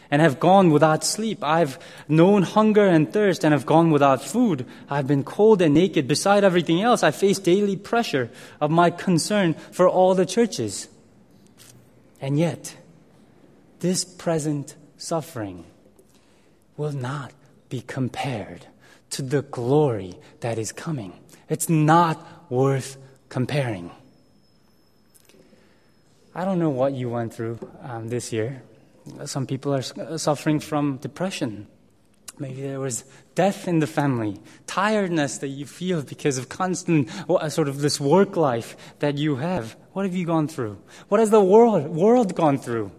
and 0.11 0.21
have 0.21 0.39
gone 0.39 0.71
without 0.71 1.05
sleep. 1.05 1.41
I've 1.41 1.79
known 2.09 2.43
hunger 2.43 2.85
and 2.85 3.11
thirst 3.11 3.45
and 3.45 3.53
have 3.53 3.65
gone 3.65 3.89
without 3.91 4.21
food. 4.21 4.65
I've 4.89 5.07
been 5.07 5.23
cold 5.23 5.61
and 5.61 5.73
naked. 5.73 6.07
Beside 6.07 6.43
everything 6.43 6.81
else, 6.81 7.01
I 7.01 7.11
face 7.11 7.39
daily 7.39 7.77
pressure 7.77 8.29
of 8.59 8.69
my 8.69 8.91
concern 8.91 9.53
for 9.71 9.87
all 9.87 10.13
the 10.13 10.25
churches. 10.25 10.89
And 12.19 12.37
yet, 12.37 12.75
this 13.79 14.03
present 14.03 14.75
suffering 14.97 15.63
will 16.75 16.91
not 16.91 17.31
be 17.69 17.81
compared 17.81 18.67
to 19.11 19.21
the 19.21 19.41
glory 19.41 20.15
that 20.41 20.59
is 20.59 20.71
coming. 20.71 21.13
It's 21.49 21.69
not 21.69 22.51
worth 22.51 22.97
comparing. 23.29 23.91
I 26.35 26.45
don't 26.45 26.59
know 26.59 26.69
what 26.69 26.93
you 26.93 27.09
went 27.09 27.33
through 27.33 27.59
um, 27.81 28.09
this 28.09 28.31
year. 28.31 28.61
Some 29.25 29.45
people 29.45 29.73
are 29.73 30.17
suffering 30.17 30.59
from 30.59 30.97
depression. 30.97 31.67
Maybe 32.39 32.61
there 32.61 32.79
was 32.79 33.03
death 33.35 33.67
in 33.67 33.79
the 33.79 33.87
family, 33.87 34.39
tiredness 34.65 35.37
that 35.39 35.49
you 35.49 35.65
feel 35.65 36.01
because 36.01 36.37
of 36.37 36.49
constant 36.49 37.09
sort 37.49 37.67
of 37.67 37.81
this 37.81 37.99
work 37.99 38.35
life 38.35 38.75
that 38.99 39.17
you 39.17 39.35
have. 39.35 39.75
What 39.93 40.05
have 40.05 40.15
you 40.15 40.25
gone 40.25 40.47
through? 40.47 40.81
What 41.09 41.19
has 41.19 41.29
the 41.29 41.43
world, 41.43 41.87
world 41.89 42.33
gone 42.35 42.57
through? 42.57 42.91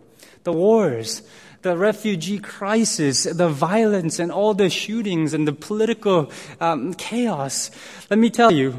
The 0.44 0.52
wars, 0.52 1.22
the 1.62 1.76
refugee 1.76 2.38
crisis, 2.38 3.24
the 3.24 3.48
violence, 3.48 4.18
and 4.18 4.30
all 4.30 4.54
the 4.54 4.70
shootings 4.70 5.34
and 5.34 5.46
the 5.48 5.52
political 5.52 6.30
um, 6.60 6.94
chaos. 6.94 7.70
Let 8.10 8.18
me 8.18 8.30
tell 8.30 8.52
you, 8.52 8.78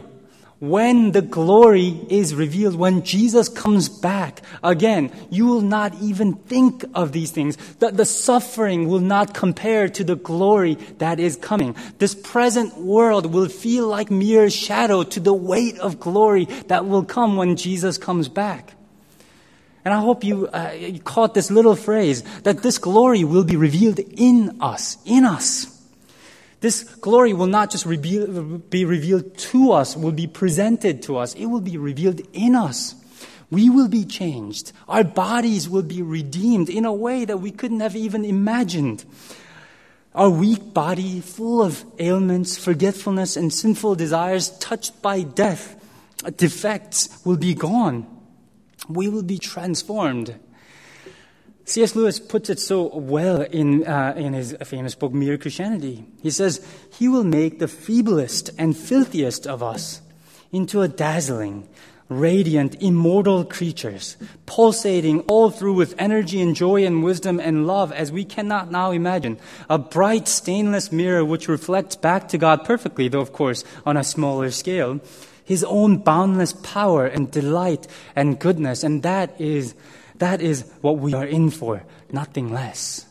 when 0.64 1.12
the 1.12 1.22
glory 1.22 1.90
is 2.08 2.34
revealed, 2.34 2.76
when 2.76 3.04
Jesus 3.04 3.50
comes 3.50 3.90
back 3.90 4.42
again, 4.64 5.12
you 5.30 5.46
will 5.46 5.60
not 5.60 5.94
even 5.96 6.36
think 6.36 6.86
of 6.96 7.12
these 7.12 7.32
things. 7.32 7.58
The, 7.80 7.92
the, 7.92 8.06
suffering 8.06 8.88
will 8.88 9.02
not 9.02 9.34
compare 9.34 9.90
to 9.90 10.06
the 10.06 10.16
glory 10.16 10.76
that 11.00 11.20
is 11.20 11.36
coming. 11.36 11.76
This 11.98 12.16
present 12.16 12.78
world 12.78 13.26
will 13.26 13.50
feel 13.50 13.90
like 13.90 14.10
mere 14.10 14.50
shadow 14.50 15.04
to 15.04 15.20
the 15.20 15.34
weight 15.34 15.78
of 15.80 16.00
glory 16.00 16.46
that 16.68 16.86
will 16.86 17.04
come 17.04 17.36
when 17.36 17.58
Jesus 17.58 17.98
comes 17.98 18.30
back. 18.30 18.74
And 19.84 19.94
I 19.94 20.00
hope 20.00 20.24
you, 20.24 20.48
uh, 20.48 20.72
you 20.80 21.02
caught 21.02 21.34
this 21.34 21.52
little 21.52 21.76
phrase 21.76 22.24
that 22.44 22.64
this 22.64 22.78
glory 22.78 23.26
will 23.26 23.44
be 23.44 23.58
revealed 23.58 24.00
in 24.00 24.60
us, 24.62 24.98
in 25.04 25.26
us. 25.26 25.73
This 26.64 26.86
glory 26.86 27.34
will 27.34 27.48
not 27.48 27.72
just 27.72 27.86
be 27.90 28.86
revealed 28.86 29.38
to 29.38 29.74
us, 29.74 29.98
will 29.98 30.14
be 30.14 30.28
presented 30.28 31.04
to 31.04 31.18
us. 31.18 31.34
It 31.34 31.48
will 31.48 31.60
be 31.60 31.76
revealed 31.76 32.22
in 32.32 32.56
us. 32.56 32.96
We 33.52 33.70
will 33.70 33.90
be 33.90 34.06
changed. 34.06 34.72
Our 34.88 35.04
bodies 35.04 35.68
will 35.68 35.84
be 35.84 36.02
redeemed 36.02 36.70
in 36.70 36.86
a 36.86 36.94
way 36.94 37.26
that 37.26 37.42
we 37.42 37.52
couldn't 37.52 37.82
have 37.82 37.98
even 37.98 38.24
imagined. 38.24 39.04
Our 40.16 40.30
weak 40.30 40.74
body, 40.74 41.20
full 41.20 41.62
of 41.62 41.84
ailments, 42.00 42.58
forgetfulness, 42.58 43.36
and 43.36 43.52
sinful 43.52 43.96
desires, 43.96 44.58
touched 44.60 45.02
by 45.02 45.24
death, 45.24 45.76
defects, 46.38 47.10
will 47.26 47.36
be 47.36 47.56
gone. 47.56 48.08
We 48.88 49.10
will 49.10 49.24
be 49.24 49.38
transformed. 49.38 50.40
C.S. 51.66 51.96
Lewis 51.96 52.20
puts 52.20 52.50
it 52.50 52.60
so 52.60 52.88
well 52.88 53.42
in, 53.42 53.88
uh, 53.88 54.14
in 54.18 54.34
his 54.34 54.56
famous 54.66 54.96
book, 54.96 55.14
Mere 55.14 55.38
Christianity. 55.38 56.06
He 56.22 56.30
says, 56.30 56.66
He 56.92 57.08
will 57.08 57.24
make 57.24 57.60
the 57.60 57.68
feeblest 57.68 58.50
and 58.58 58.76
filthiest 58.76 59.48
of 59.48 59.64
us 59.64 60.02
into 60.52 60.82
a 60.82 60.90
dazzling, 60.90 61.68
radiant, 62.10 62.82
immortal 62.82 63.46
creatures, 63.46 64.18
pulsating 64.46 65.22
all 65.22 65.50
through 65.50 65.74
with 65.74 65.96
energy 65.98 66.42
and 66.42 66.54
joy 66.54 66.86
and 66.86 67.02
wisdom 67.02 67.40
and 67.40 67.66
love 67.66 67.94
as 67.94 68.12
we 68.12 68.26
cannot 68.26 68.70
now 68.70 68.92
imagine. 68.92 69.40
A 69.70 69.78
bright 69.78 70.28
stainless 70.28 70.92
mirror 70.92 71.24
which 71.24 71.48
reflects 71.48 71.96
back 71.96 72.28
to 72.30 72.38
God 72.38 72.66
perfectly, 72.66 73.08
though 73.08 73.22
of 73.22 73.32
course 73.32 73.64
on 73.86 73.96
a 73.96 74.04
smaller 74.04 74.52
scale, 74.52 75.00
His 75.46 75.64
own 75.64 76.00
boundless 76.00 76.52
power 76.52 77.06
and 77.06 77.32
delight 77.32 77.88
and 78.18 78.38
goodness. 78.38 78.84
And 78.84 79.02
that 79.04 79.40
is 79.40 79.76
that 80.24 80.42
is 80.42 80.64
what 80.80 80.98
we 80.98 81.14
are 81.14 81.26
in 81.26 81.50
for, 81.50 81.84
nothing 82.10 82.52
less. 82.52 83.06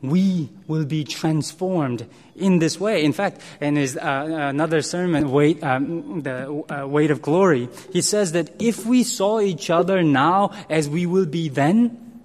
We 0.00 0.48
will 0.66 0.86
be 0.86 1.04
transformed 1.04 2.08
in 2.34 2.58
this 2.58 2.80
way. 2.80 3.04
In 3.04 3.12
fact, 3.12 3.42
in 3.60 3.76
his 3.76 3.98
uh, 3.98 4.48
another 4.48 4.80
sermon, 4.80 5.30
weight, 5.30 5.62
um, 5.62 6.22
the 6.22 6.64
uh, 6.72 6.86
weight 6.86 7.10
of 7.10 7.20
glory, 7.20 7.68
he 7.92 8.00
says 8.00 8.32
that 8.32 8.50
if 8.58 8.86
we 8.86 9.04
saw 9.04 9.40
each 9.40 9.68
other 9.68 10.02
now 10.02 10.52
as 10.70 10.88
we 10.88 11.04
will 11.04 11.26
be 11.26 11.50
then, 11.50 12.22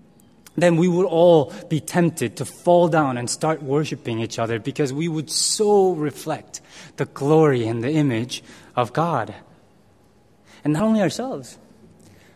then 0.56 0.78
we 0.78 0.88
would 0.88 1.06
all 1.06 1.52
be 1.68 1.82
tempted 1.82 2.38
to 2.38 2.46
fall 2.46 2.88
down 2.88 3.18
and 3.18 3.30
start 3.30 3.62
worshiping 3.62 4.20
each 4.20 4.40
other 4.40 4.58
because 4.58 4.94
we 4.94 5.10
would 5.10 5.30
so 5.30 5.92
reflect 5.92 6.62
the 6.96 7.06
glory 7.06 7.68
and 7.68 7.84
the 7.84 7.92
image 7.92 8.42
of 8.78 8.94
God. 8.94 9.36
And 10.64 10.72
not 10.72 10.84
only 10.84 11.02
ourselves, 11.02 11.58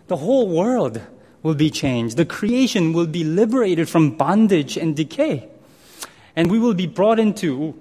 the 0.07 0.17
whole 0.17 0.49
world 0.49 1.01
will 1.43 1.55
be 1.55 1.69
changed. 1.69 2.17
The 2.17 2.25
creation 2.25 2.93
will 2.93 3.07
be 3.07 3.23
liberated 3.23 3.89
from 3.89 4.11
bondage 4.11 4.77
and 4.77 4.95
decay. 4.95 5.47
And 6.35 6.51
we 6.51 6.59
will 6.59 6.73
be 6.73 6.87
brought 6.87 7.19
into 7.19 7.77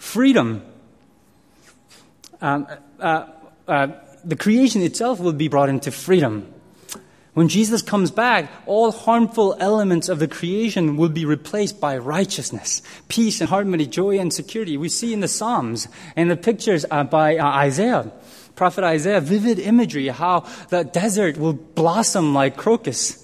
freedom. 0.00 0.62
Um, 2.40 2.66
uh, 3.00 3.26
uh, 3.66 3.88
the 4.24 4.36
creation 4.36 4.82
itself 4.82 5.20
will 5.20 5.32
be 5.32 5.48
brought 5.48 5.68
into 5.68 5.90
freedom. 5.90 6.52
When 7.34 7.48
Jesus 7.48 7.82
comes 7.82 8.12
back, 8.12 8.48
all 8.64 8.92
harmful 8.92 9.56
elements 9.58 10.08
of 10.08 10.20
the 10.20 10.28
creation 10.28 10.96
will 10.96 11.08
be 11.08 11.24
replaced 11.24 11.80
by 11.80 11.98
righteousness, 11.98 12.80
peace 13.08 13.40
and 13.40 13.50
harmony, 13.50 13.86
joy 13.86 14.20
and 14.20 14.32
security. 14.32 14.76
We 14.76 14.88
see 14.88 15.12
in 15.12 15.18
the 15.18 15.26
Psalms 15.26 15.88
and 16.14 16.30
the 16.30 16.36
pictures 16.36 16.86
uh, 16.88 17.02
by 17.02 17.36
uh, 17.36 17.44
Isaiah 17.44 18.12
prophet 18.54 18.84
Isaiah, 18.84 19.20
vivid 19.20 19.58
imagery, 19.58 20.08
how 20.08 20.46
the 20.68 20.84
desert 20.84 21.36
will 21.36 21.54
blossom 21.54 22.34
like 22.34 22.56
crocus. 22.56 23.20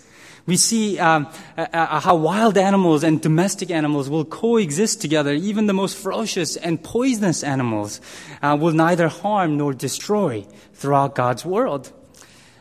We 0.47 0.57
see 0.57 0.99
um, 0.99 1.29
uh, 1.57 1.67
uh, 1.73 2.01
how 2.01 2.17
wild 2.17 2.59
animals 2.59 3.05
and 3.05 3.21
domestic 3.21 3.71
animals 3.71 4.11
will 4.11 4.25
coexist 4.25 5.01
together. 5.01 5.33
Even 5.33 5.67
the 5.67 5.73
most 5.73 5.97
ferocious 5.97 6.57
and 6.57 6.83
poisonous 6.83 7.45
animals 7.45 8.01
uh, 8.43 8.57
will 8.61 8.73
neither 8.73 9.09
harm 9.09 9.57
nor 9.57 9.73
destroy 9.73 10.47
throughout 10.75 11.15
God's 11.15 11.45
world. 11.45 11.93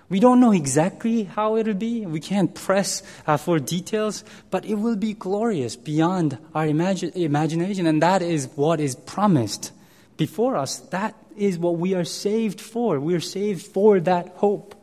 We 0.10 0.19
don't 0.19 0.39
know 0.39 0.51
exactly 0.51 1.23
how 1.23 1.58
it'll 1.58 1.75
be. 1.75 2.05
We 2.05 2.19
can't 2.19 2.53
press 2.53 3.03
uh, 3.27 3.38
for 3.38 3.60
details, 3.60 4.23
but 4.49 4.65
it 4.65 4.75
will 4.75 4.95
be 4.95 5.13
glorious 5.13 5.75
beyond 5.75 6.38
our 6.53 6.65
imagi- 6.65 7.15
imagination, 7.15 7.86
and 7.86 8.01
that 8.01 8.21
is 8.21 8.49
what 8.55 8.79
is 8.79 8.95
promised 8.95 9.71
before 10.19 10.55
us. 10.55 10.77
That 10.91 11.15
is 11.36 11.58
what 11.58 11.77
we 11.77 11.95
are 11.95 12.03
saved 12.03 12.62
for. 12.62 12.99
We 12.99 13.15
are 13.15 13.19
saved 13.19 13.65
for 13.65 13.99
that 14.01 14.27
hope. 14.36 14.75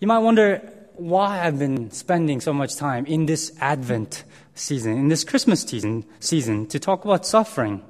You 0.00 0.08
might 0.08 0.18
wonder 0.18 0.60
why 0.96 1.46
I've 1.46 1.58
been 1.58 1.90
spending 1.92 2.40
so 2.40 2.52
much 2.52 2.76
time 2.76 3.06
in 3.06 3.26
this 3.26 3.56
Advent 3.60 4.24
season, 4.54 4.98
in 4.98 5.08
this 5.08 5.24
Christmas 5.24 5.62
season, 5.62 6.04
season 6.20 6.66
to 6.66 6.78
talk 6.78 7.04
about 7.04 7.24
suffering 7.24 7.82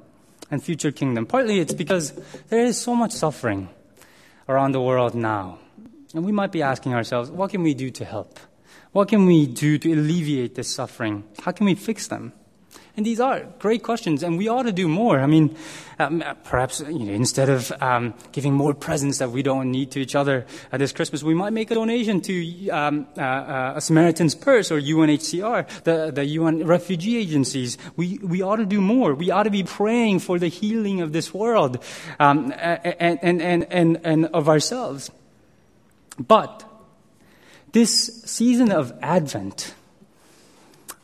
and 0.49 0.63
future 0.63 0.91
kingdom. 0.91 1.25
Partly 1.25 1.59
it's 1.59 1.73
because 1.73 2.13
there 2.49 2.63
is 2.63 2.79
so 2.79 2.95
much 2.95 3.11
suffering 3.11 3.67
around 4.47 4.71
the 4.71 4.81
world 4.81 5.15
now. 5.15 5.59
And 6.13 6.23
we 6.23 6.31
might 6.31 6.51
be 6.51 6.61
asking 6.61 6.93
ourselves, 6.93 7.29
what 7.29 7.49
can 7.49 7.63
we 7.63 7.73
do 7.73 7.89
to 7.89 8.05
help? 8.05 8.39
What 8.91 9.09
can 9.09 9.25
we 9.25 9.47
do 9.47 9.77
to 9.79 9.91
alleviate 9.91 10.55
this 10.55 10.69
suffering? 10.69 11.23
How 11.41 11.51
can 11.51 11.65
we 11.65 11.75
fix 11.75 12.07
them? 12.07 12.31
And 12.97 13.05
these 13.05 13.19
are 13.19 13.41
great 13.59 13.83
questions, 13.83 14.23
and 14.23 14.37
we 14.37 14.47
ought 14.47 14.63
to 14.63 14.71
do 14.71 14.87
more. 14.87 15.19
I 15.19 15.25
mean, 15.25 15.55
um, 15.99 16.23
perhaps 16.45 16.79
you 16.79 17.05
know, 17.05 17.11
instead 17.11 17.49
of 17.49 17.71
um, 17.81 18.13
giving 18.31 18.53
more 18.53 18.73
presents 18.73 19.17
that 19.17 19.31
we 19.31 19.43
don't 19.43 19.69
need 19.69 19.91
to 19.91 19.99
each 19.99 20.15
other 20.15 20.45
at 20.71 20.79
this 20.79 20.93
Christmas, 20.93 21.21
we 21.21 21.33
might 21.33 21.51
make 21.51 21.69
a 21.71 21.75
donation 21.75 22.21
to 22.21 22.69
um, 22.69 23.07
uh, 23.17 23.21
uh, 23.21 23.73
a 23.75 23.81
Samaritan's 23.81 24.33
Purse 24.33 24.71
or 24.71 24.79
UNHCR, 24.79 25.83
the, 25.83 26.11
the 26.11 26.25
UN 26.25 26.65
refugee 26.65 27.17
agencies. 27.17 27.77
We, 27.97 28.17
we 28.19 28.41
ought 28.41 28.57
to 28.57 28.65
do 28.65 28.79
more. 28.79 29.13
We 29.13 29.29
ought 29.29 29.43
to 29.43 29.49
be 29.49 29.63
praying 29.63 30.19
for 30.19 30.39
the 30.39 30.47
healing 30.47 31.01
of 31.01 31.11
this 31.11 31.33
world 31.33 31.83
um, 32.19 32.53
and, 32.57 33.19
and, 33.21 33.41
and, 33.41 33.63
and, 33.71 33.99
and 34.03 34.25
of 34.27 34.47
ourselves. 34.47 35.11
But 36.17 36.63
this 37.73 38.23
season 38.23 38.71
of 38.71 38.93
Advent, 39.01 39.73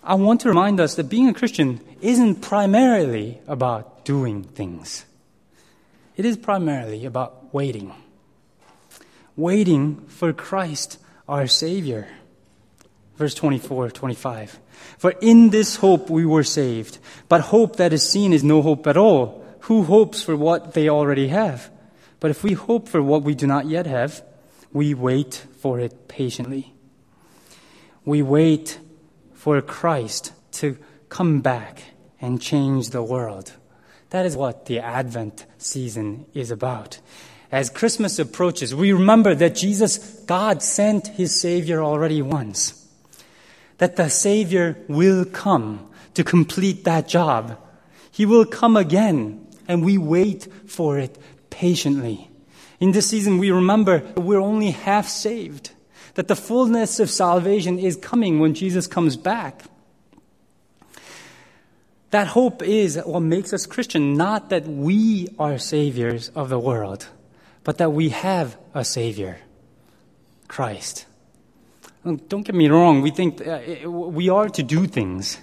I 0.04 0.16
want 0.16 0.42
to 0.42 0.50
remind 0.50 0.80
us 0.80 0.96
that 0.96 1.10
being 1.10 1.28
a 1.28 1.34
Christian 1.34 1.80
isn't 2.02 2.42
primarily 2.42 3.40
about 3.48 4.04
doing 4.04 4.44
things. 4.44 5.06
It 6.18 6.26
is 6.26 6.38
primarily 6.38 7.06
about 7.06 7.54
waiting. 7.54 7.94
Waiting 9.36 10.02
for 10.08 10.34
Christ, 10.34 10.98
our 11.30 11.46
Savior. 11.46 12.08
Verse 13.16 13.36
24, 13.36 13.92
25. 13.92 14.60
For 14.98 15.12
in 15.22 15.52
this 15.52 15.76
hope 15.76 16.10
we 16.10 16.26
were 16.26 16.44
saved. 16.44 16.98
But 17.30 17.42
hope 17.42 17.76
that 17.76 17.94
is 17.94 18.08
seen 18.08 18.34
is 18.34 18.44
no 18.44 18.64
hope 18.64 18.88
at 18.88 18.98
all. 18.98 19.46
Who 19.62 19.84
hopes 19.84 20.24
for 20.24 20.36
what 20.36 20.74
they 20.74 20.90
already 20.90 21.28
have? 21.28 21.70
But 22.20 22.32
if 22.32 22.44
we 22.44 22.54
hope 22.54 22.90
for 22.90 23.04
what 23.04 23.22
we 23.22 23.36
do 23.36 23.46
not 23.46 23.68
yet 23.68 23.86
have, 23.86 24.24
we 24.74 24.96
wait 24.96 25.46
for 25.60 25.80
it 25.80 26.08
patiently. 26.08 26.74
We 28.04 28.24
wait 28.24 28.80
for 29.42 29.60
Christ 29.60 30.34
to 30.52 30.78
come 31.10 31.42
back 31.42 31.82
and 32.22 32.40
change 32.40 32.92
the 32.92 33.02
world. 33.02 33.52
That 34.12 34.28
is 34.28 34.38
what 34.38 34.68
the 34.68 34.78
Advent 34.78 35.48
season 35.58 36.28
is 36.36 36.52
about. 36.52 37.00
As 37.52 37.72
Christmas 37.72 38.20
approaches, 38.20 38.76
we 38.76 38.94
remember 38.94 39.34
that 39.34 39.56
Jesus, 39.56 39.98
God 40.28 40.62
sent 40.62 41.08
his 41.08 41.42
Savior 41.42 41.82
already 41.82 42.22
once. 42.22 42.88
That 43.80 43.96
the 43.96 44.10
Savior 44.12 44.78
will 44.88 45.26
come 45.26 45.90
to 46.14 46.24
complete 46.24 46.84
that 46.84 47.08
job. 47.08 47.58
He 48.12 48.28
will 48.28 48.46
come 48.46 48.78
again, 48.78 49.48
and 49.68 49.84
we 49.84 49.98
wait 49.98 50.48
for 50.68 51.00
it 51.00 51.18
patiently. 51.50 52.30
In 52.80 52.92
this 52.92 53.10
season, 53.10 53.40
we 53.40 53.50
remember 53.50 54.04
we're 54.16 54.40
only 54.40 54.70
half 54.70 55.08
saved 55.08 55.72
that 56.16 56.28
the 56.28 56.36
fullness 56.36 57.00
of 57.00 57.10
salvation 57.10 57.80
is 57.80 57.96
coming 57.96 58.40
when 58.40 58.54
Jesus 58.54 58.88
comes 58.88 59.16
back. 59.16 59.64
That 62.12 62.28
hope 62.28 62.62
is 62.62 63.00
what 63.06 63.22
makes 63.22 63.54
us 63.54 63.66
Christian, 63.66 64.16
not 64.16 64.50
that 64.50 64.68
we 64.68 65.30
are 65.40 65.58
saviors 65.58 66.30
of 66.30 66.50
the 66.50 66.60
world, 66.60 67.08
but 67.64 67.78
that 67.78 67.92
we 67.92 68.10
have 68.10 68.58
a 68.74 68.84
savior, 68.84 69.40
Christ. 70.50 71.06
Don't 72.04 72.44
get 72.44 72.56
me 72.56 72.68
wrong, 72.68 73.02
we 73.02 73.12
think 73.12 73.46
uh, 73.48 73.90
we 73.90 74.28
are 74.28 74.50
to 74.50 74.64
do 74.64 74.88
things, 74.88 75.38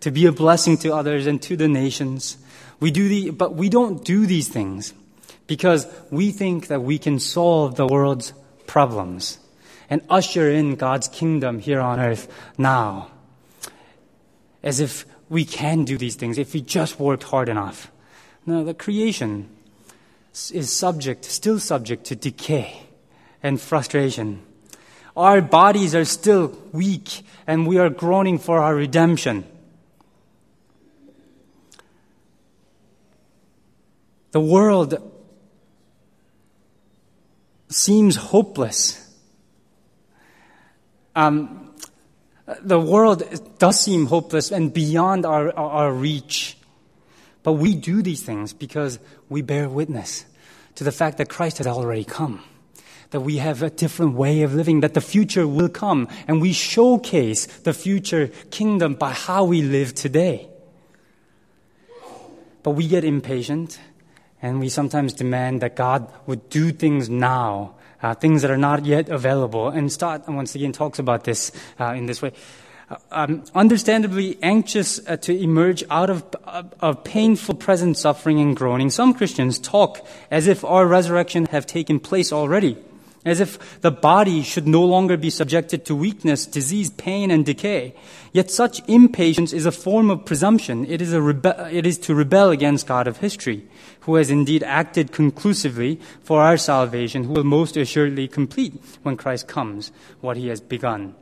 to 0.00 0.12
be 0.12 0.26
a 0.26 0.32
blessing 0.32 0.76
to 0.78 0.94
others 0.94 1.26
and 1.26 1.42
to 1.42 1.56
the 1.56 1.66
nations. 1.66 2.36
We 2.78 2.92
do 2.92 3.08
the, 3.08 3.30
but 3.30 3.54
we 3.54 3.68
don't 3.68 4.04
do 4.04 4.26
these 4.26 4.46
things 4.46 4.94
because 5.48 5.88
we 6.10 6.30
think 6.30 6.68
that 6.68 6.82
we 6.82 6.98
can 6.98 7.18
solve 7.18 7.74
the 7.74 7.86
world's 7.86 8.32
problems 8.66 9.38
and 9.88 10.02
usher 10.10 10.50
in 10.50 10.76
God's 10.76 11.08
kingdom 11.08 11.58
here 11.58 11.80
on 11.80 12.00
earth 12.00 12.28
now. 12.58 13.10
As 14.62 14.80
if 14.80 15.04
we 15.28 15.44
can 15.44 15.84
do 15.84 15.96
these 15.96 16.16
things 16.16 16.38
if 16.38 16.54
we 16.54 16.60
just 16.60 16.98
worked 16.98 17.24
hard 17.24 17.48
enough. 17.48 17.90
No, 18.44 18.64
the 18.64 18.74
creation 18.74 19.48
is 20.52 20.72
subject, 20.72 21.24
still 21.24 21.58
subject 21.58 22.04
to 22.06 22.16
decay 22.16 22.82
and 23.42 23.60
frustration. 23.60 24.42
Our 25.16 25.40
bodies 25.40 25.94
are 25.94 26.04
still 26.04 26.56
weak 26.72 27.22
and 27.46 27.66
we 27.66 27.78
are 27.78 27.88
groaning 27.88 28.38
for 28.38 28.60
our 28.60 28.74
redemption. 28.74 29.44
The 34.32 34.40
world 34.40 34.94
seems 37.68 38.16
hopeless 38.16 39.05
um, 41.16 41.74
the 42.62 42.78
world 42.78 43.24
does 43.58 43.80
seem 43.80 44.06
hopeless 44.06 44.52
and 44.52 44.72
beyond 44.72 45.26
our, 45.26 45.52
our 45.58 45.92
reach. 45.92 46.56
But 47.42 47.54
we 47.54 47.74
do 47.74 48.02
these 48.02 48.22
things 48.22 48.52
because 48.52 48.98
we 49.28 49.42
bear 49.42 49.68
witness 49.68 50.26
to 50.76 50.84
the 50.84 50.92
fact 50.92 51.18
that 51.18 51.28
Christ 51.28 51.58
has 51.58 51.66
already 51.66 52.04
come, 52.04 52.42
that 53.10 53.20
we 53.20 53.38
have 53.38 53.62
a 53.62 53.70
different 53.70 54.14
way 54.14 54.42
of 54.42 54.54
living, 54.54 54.80
that 54.80 54.94
the 54.94 55.00
future 55.00 55.46
will 55.46 55.70
come, 55.70 56.06
and 56.28 56.40
we 56.40 56.52
showcase 56.52 57.46
the 57.46 57.72
future 57.72 58.28
kingdom 58.50 58.94
by 58.94 59.12
how 59.12 59.44
we 59.44 59.62
live 59.62 59.94
today. 59.94 60.48
But 62.62 62.72
we 62.72 62.88
get 62.88 63.04
impatient, 63.04 63.78
and 64.42 64.60
we 64.60 64.68
sometimes 64.68 65.14
demand 65.14 65.62
that 65.62 65.76
God 65.76 66.12
would 66.26 66.50
do 66.50 66.72
things 66.72 67.08
now 67.08 67.75
uh, 68.06 68.14
things 68.14 68.42
that 68.42 68.50
are 68.50 68.56
not 68.56 68.86
yet 68.86 69.08
available. 69.08 69.68
And 69.68 69.90
Stott, 69.90 70.28
once 70.28 70.54
again, 70.54 70.72
talks 70.72 70.98
about 70.98 71.24
this 71.24 71.50
uh, 71.80 71.94
in 71.94 72.06
this 72.06 72.22
way. 72.22 72.32
Uh, 72.88 72.96
um, 73.10 73.42
understandably 73.52 74.38
anxious 74.42 75.00
uh, 75.08 75.16
to 75.16 75.36
emerge 75.36 75.82
out 75.90 76.08
of, 76.08 76.22
of 76.80 77.02
painful 77.02 77.56
present 77.56 77.96
suffering 77.98 78.38
and 78.40 78.56
groaning, 78.56 78.90
some 78.90 79.12
Christians 79.12 79.58
talk 79.58 80.06
as 80.30 80.46
if 80.46 80.64
our 80.64 80.86
resurrection 80.86 81.46
have 81.46 81.66
taken 81.66 81.98
place 81.98 82.32
already, 82.32 82.76
as 83.26 83.40
if 83.40 83.80
the 83.82 83.90
body 83.90 84.42
should 84.42 84.66
no 84.66 84.82
longer 84.82 85.16
be 85.18 85.28
subjected 85.28 85.84
to 85.84 85.94
weakness, 85.94 86.46
disease, 86.46 86.90
pain, 86.90 87.30
and 87.30 87.44
decay. 87.44 87.94
Yet 88.32 88.50
such 88.50 88.80
impatience 88.88 89.52
is 89.52 89.66
a 89.66 89.72
form 89.72 90.10
of 90.10 90.24
presumption. 90.24 90.86
It 90.86 91.02
is, 91.02 91.12
rebe- 91.12 91.72
it 91.72 91.84
is 91.84 91.98
to 91.98 92.14
rebel 92.14 92.50
against 92.50 92.86
God 92.86 93.06
of 93.06 93.18
history 93.18 93.68
who 94.00 94.14
has 94.14 94.30
indeed 94.30 94.62
acted 94.62 95.10
conclusively 95.10 96.00
for 96.22 96.40
our 96.40 96.56
salvation, 96.56 97.24
who 97.24 97.32
will 97.32 97.44
most 97.44 97.76
assuredly 97.76 98.28
complete 98.28 98.80
when 99.02 99.16
Christ 99.16 99.48
comes 99.48 99.90
what 100.20 100.36
he 100.36 100.46
has 100.46 100.60
begun. 100.60 101.14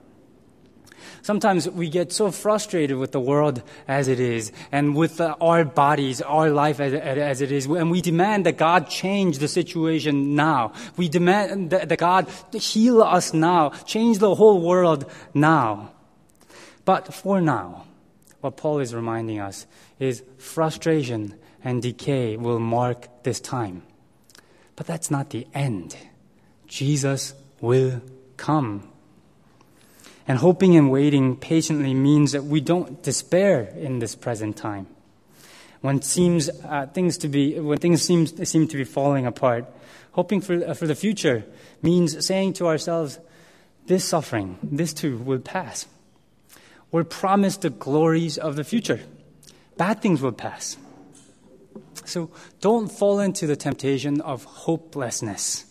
Sometimes 1.22 1.68
we 1.68 1.88
get 1.88 2.12
so 2.12 2.30
frustrated 2.30 2.96
with 2.96 3.12
the 3.12 3.20
world 3.20 3.62
as 3.88 4.08
it 4.08 4.20
is 4.20 4.52
and 4.72 4.94
with 4.94 5.20
uh, 5.20 5.36
our 5.40 5.64
bodies, 5.64 6.20
our 6.22 6.50
life 6.50 6.80
as, 6.80 7.40
it 7.40 7.52
is, 7.52 7.66
and 7.66 7.90
we 7.90 8.00
demand 8.00 8.46
that 8.46 8.56
God 8.56 8.88
change 8.88 9.38
the 9.38 9.48
situation 9.48 10.34
now. 10.34 10.72
We 10.96 11.08
demand 11.08 11.70
that 11.70 11.96
God 11.98 12.28
heal 12.52 13.02
us 13.02 13.34
now, 13.34 13.70
change 13.86 14.18
the 14.18 14.34
whole 14.34 14.60
world 14.60 15.10
now. 15.32 15.92
But 16.84 17.12
for 17.14 17.40
now, 17.40 17.84
what 18.40 18.56
Paul 18.56 18.80
is 18.80 18.94
reminding 18.94 19.40
us 19.40 19.66
is 19.98 20.22
frustration 20.38 21.34
and 21.62 21.82
decay 21.82 22.36
will 22.36 22.58
mark 22.60 23.22
this 23.22 23.40
time. 23.40 23.82
But 24.76 24.86
that's 24.86 25.10
not 25.10 25.30
the 25.30 25.46
end. 25.54 25.96
Jesus 26.66 27.34
will 27.60 28.02
come. 28.36 28.90
And 30.26 30.38
hoping 30.38 30.76
and 30.76 30.90
waiting 30.90 31.36
patiently 31.36 31.92
means 31.92 32.32
that 32.32 32.44
we 32.44 32.60
don't 32.60 33.02
despair 33.02 33.62
in 33.76 33.98
this 33.98 34.14
present 34.14 34.56
time. 34.56 34.86
When 35.82 36.00
seems 36.00 36.48
uh, 36.48 36.86
things 36.86 37.18
to 37.18 37.28
be 37.28 37.60
when 37.60 37.78
things 37.78 38.00
seem 38.02 38.26
seem 38.26 38.68
to 38.68 38.76
be 38.76 38.84
falling 38.84 39.26
apart, 39.26 39.66
hoping 40.12 40.40
for 40.40 40.64
uh, 40.64 40.72
for 40.72 40.86
the 40.86 40.94
future 40.94 41.44
means 41.82 42.24
saying 42.24 42.54
to 42.54 42.66
ourselves, 42.68 43.18
"This 43.86 44.02
suffering, 44.02 44.58
this 44.62 44.94
too, 44.94 45.18
will 45.18 45.40
pass." 45.40 45.86
We're 46.90 47.04
promised 47.04 47.62
the 47.62 47.70
glories 47.70 48.38
of 48.38 48.56
the 48.56 48.64
future. 48.64 49.00
Bad 49.76 50.00
things 50.00 50.22
will 50.22 50.32
pass. 50.32 50.78
So 52.04 52.30
don't 52.60 52.88
fall 52.88 53.20
into 53.20 53.46
the 53.46 53.56
temptation 53.56 54.20
of 54.20 54.44
hopelessness. 54.44 55.66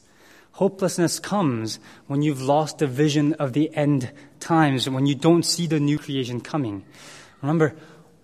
Hopelessness 0.54 1.20
comes 1.20 1.80
when 2.08 2.22
you've 2.22 2.42
lost 2.42 2.78
the 2.78 2.88
vision 2.88 3.34
of 3.36 3.54
the 3.54 3.74
end 3.74 4.12
times, 4.44 4.90
when 4.90 5.06
you 5.06 5.16
don't 5.16 5.44
see 5.44 5.68
the 5.68 5.80
new 5.80 5.98
creation 5.98 6.42
coming. 6.42 6.84
Remember, 7.42 7.74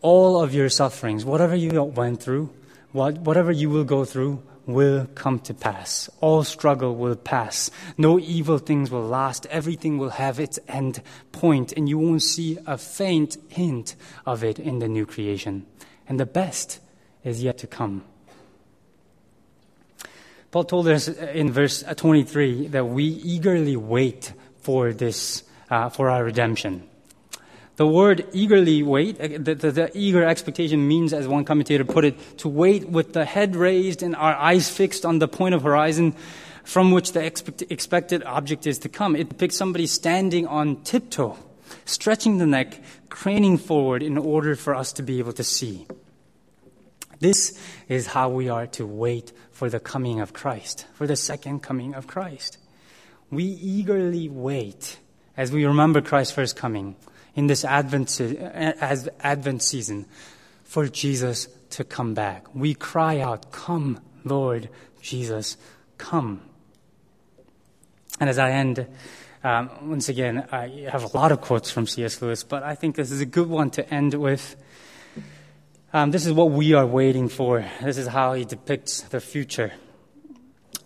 all 0.01 0.41
of 0.43 0.53
your 0.53 0.69
sufferings, 0.69 1.25
whatever 1.25 1.55
you 1.55 1.83
went 1.83 2.21
through, 2.21 2.49
what, 2.91 3.17
whatever 3.19 3.51
you 3.51 3.69
will 3.69 3.83
go 3.83 4.05
through, 4.05 4.43
will 4.65 5.07
come 5.15 5.39
to 5.39 5.53
pass. 5.53 6.09
All 6.21 6.43
struggle 6.43 6.95
will 6.95 7.15
pass. 7.15 7.71
No 7.97 8.19
evil 8.19 8.59
things 8.59 8.91
will 8.91 9.07
last. 9.07 9.47
Everything 9.47 9.97
will 9.97 10.11
have 10.11 10.39
its 10.39 10.59
end 10.67 11.01
point, 11.31 11.73
and 11.73 11.89
you 11.89 11.97
won't 11.97 12.21
see 12.21 12.57
a 12.67 12.77
faint 12.77 13.37
hint 13.47 13.95
of 14.25 14.43
it 14.43 14.59
in 14.59 14.79
the 14.79 14.87
new 14.87 15.05
creation. 15.05 15.65
And 16.07 16.19
the 16.19 16.25
best 16.25 16.79
is 17.23 17.43
yet 17.43 17.57
to 17.59 17.67
come. 17.67 18.03
Paul 20.51 20.63
told 20.63 20.87
us 20.87 21.07
in 21.07 21.51
verse 21.51 21.83
23 21.83 22.67
that 22.67 22.85
we 22.85 23.05
eagerly 23.05 23.75
wait 23.75 24.33
for 24.61 24.93
this, 24.93 25.43
uh, 25.69 25.89
for 25.89 26.09
our 26.09 26.23
redemption. 26.23 26.89
The 27.79 27.87
word 27.87 28.27
eagerly 28.33 28.83
wait, 28.83 29.21
uh, 29.21 29.27
the, 29.39 29.55
the, 29.55 29.71
the, 29.71 29.91
eager 29.97 30.25
expectation 30.25 30.85
means, 30.85 31.13
as 31.13 31.29
one 31.29 31.45
commentator 31.45 31.85
put 31.85 32.03
it, 32.03 32.37
to 32.39 32.49
wait 32.49 32.89
with 32.89 33.13
the 33.13 33.23
head 33.23 33.55
raised 33.55 34.03
and 34.03 34.17
our 34.17 34.35
eyes 34.35 34.69
fixed 34.69 35.05
on 35.05 35.19
the 35.19 35.29
point 35.29 35.55
of 35.55 35.63
horizon 35.63 36.13
from 36.65 36.91
which 36.91 37.13
the 37.13 37.23
expect, 37.23 37.63
expected 37.69 38.21
object 38.23 38.67
is 38.67 38.79
to 38.79 38.89
come. 38.89 39.15
It 39.15 39.29
depicts 39.29 39.55
somebody 39.55 39.87
standing 39.87 40.45
on 40.45 40.83
tiptoe, 40.83 41.37
stretching 41.85 42.37
the 42.37 42.45
neck, 42.45 42.81
craning 43.07 43.57
forward 43.57 44.03
in 44.03 44.17
order 44.17 44.57
for 44.57 44.75
us 44.75 44.91
to 44.93 45.01
be 45.01 45.19
able 45.19 45.33
to 45.33 45.43
see. 45.43 45.87
This 47.19 47.57
is 47.87 48.07
how 48.07 48.29
we 48.29 48.49
are 48.49 48.67
to 48.67 48.85
wait 48.85 49.31
for 49.51 49.69
the 49.69 49.79
coming 49.79 50.19
of 50.19 50.33
Christ, 50.33 50.85
for 50.95 51.07
the 51.07 51.15
second 51.15 51.61
coming 51.61 51.93
of 51.93 52.07
Christ. 52.07 52.57
We 53.31 53.45
eagerly 53.45 54.27
wait 54.27 54.99
as 55.39 55.53
we 55.53 55.63
remember 55.63 56.01
Christ's 56.01 56.33
first 56.33 56.57
coming 56.57 56.97
in 57.33 57.47
this 57.47 57.63
Advent, 57.63 58.19
Advent 58.19 59.63
season 59.63 60.05
for 60.65 60.85
Jesus 60.89 61.47
to 61.69 61.85
come 61.85 62.13
back. 62.13 62.53
We 62.53 62.73
cry 62.73 63.21
out, 63.21 63.49
Come, 63.49 64.01
Lord 64.25 64.67
Jesus, 65.01 65.55
come. 65.97 66.41
And 68.19 68.29
as 68.29 68.37
I 68.37 68.51
end, 68.51 68.85
um, 69.41 69.69
once 69.83 70.09
again, 70.09 70.45
I 70.51 70.89
have 70.91 71.05
a 71.05 71.17
lot 71.17 71.31
of 71.31 71.39
quotes 71.39 71.71
from 71.71 71.87
C.S. 71.87 72.21
Lewis, 72.21 72.43
but 72.43 72.61
I 72.61 72.75
think 72.75 72.97
this 72.97 73.09
is 73.09 73.21
a 73.21 73.25
good 73.25 73.47
one 73.47 73.69
to 73.71 73.93
end 73.93 74.15
with. 74.15 74.57
Um, 75.93 76.11
this 76.11 76.25
is 76.25 76.33
what 76.33 76.51
we 76.51 76.73
are 76.73 76.85
waiting 76.85 77.29
for. 77.29 77.65
This 77.81 77.97
is 77.97 78.07
how 78.07 78.33
he 78.33 78.43
depicts 78.43 79.03
the 79.03 79.21
future. 79.21 79.71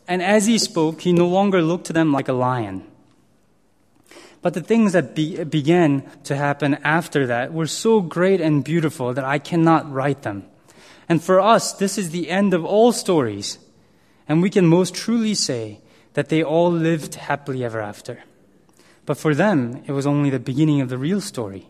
And 0.07 0.21
as 0.21 0.45
he 0.45 0.59
spoke, 0.59 1.01
he 1.01 1.11
no 1.11 1.27
longer 1.27 1.63
looked 1.63 1.87
to 1.87 1.93
them 1.93 2.11
like 2.11 2.27
a 2.27 2.33
lion. 2.33 2.85
But 4.43 4.53
the 4.53 4.61
things 4.61 4.91
that 4.91 5.15
be- 5.15 5.43
began 5.45 6.03
to 6.25 6.35
happen 6.35 6.75
after 6.83 7.25
that 7.27 7.53
were 7.53 7.65
so 7.65 8.01
great 8.01 8.41
and 8.41 8.63
beautiful 8.63 9.13
that 9.13 9.23
I 9.23 9.39
cannot 9.39 9.91
write 9.91 10.21
them. 10.21 10.43
And 11.07 11.23
for 11.23 11.39
us, 11.39 11.71
this 11.71 11.97
is 11.97 12.11
the 12.11 12.29
end 12.29 12.53
of 12.53 12.65
all 12.65 12.91
stories. 12.91 13.57
And 14.27 14.41
we 14.41 14.49
can 14.49 14.67
most 14.67 14.93
truly 14.93 15.33
say 15.33 15.79
that 16.13 16.27
they 16.27 16.43
all 16.43 16.71
lived 16.71 17.15
happily 17.15 17.63
ever 17.63 17.81
after. 17.81 18.23
But 19.05 19.17
for 19.17 19.33
them, 19.33 19.81
it 19.87 19.93
was 19.93 20.05
only 20.05 20.29
the 20.29 20.39
beginning 20.39 20.81
of 20.81 20.89
the 20.89 20.97
real 20.97 21.21
story. 21.21 21.67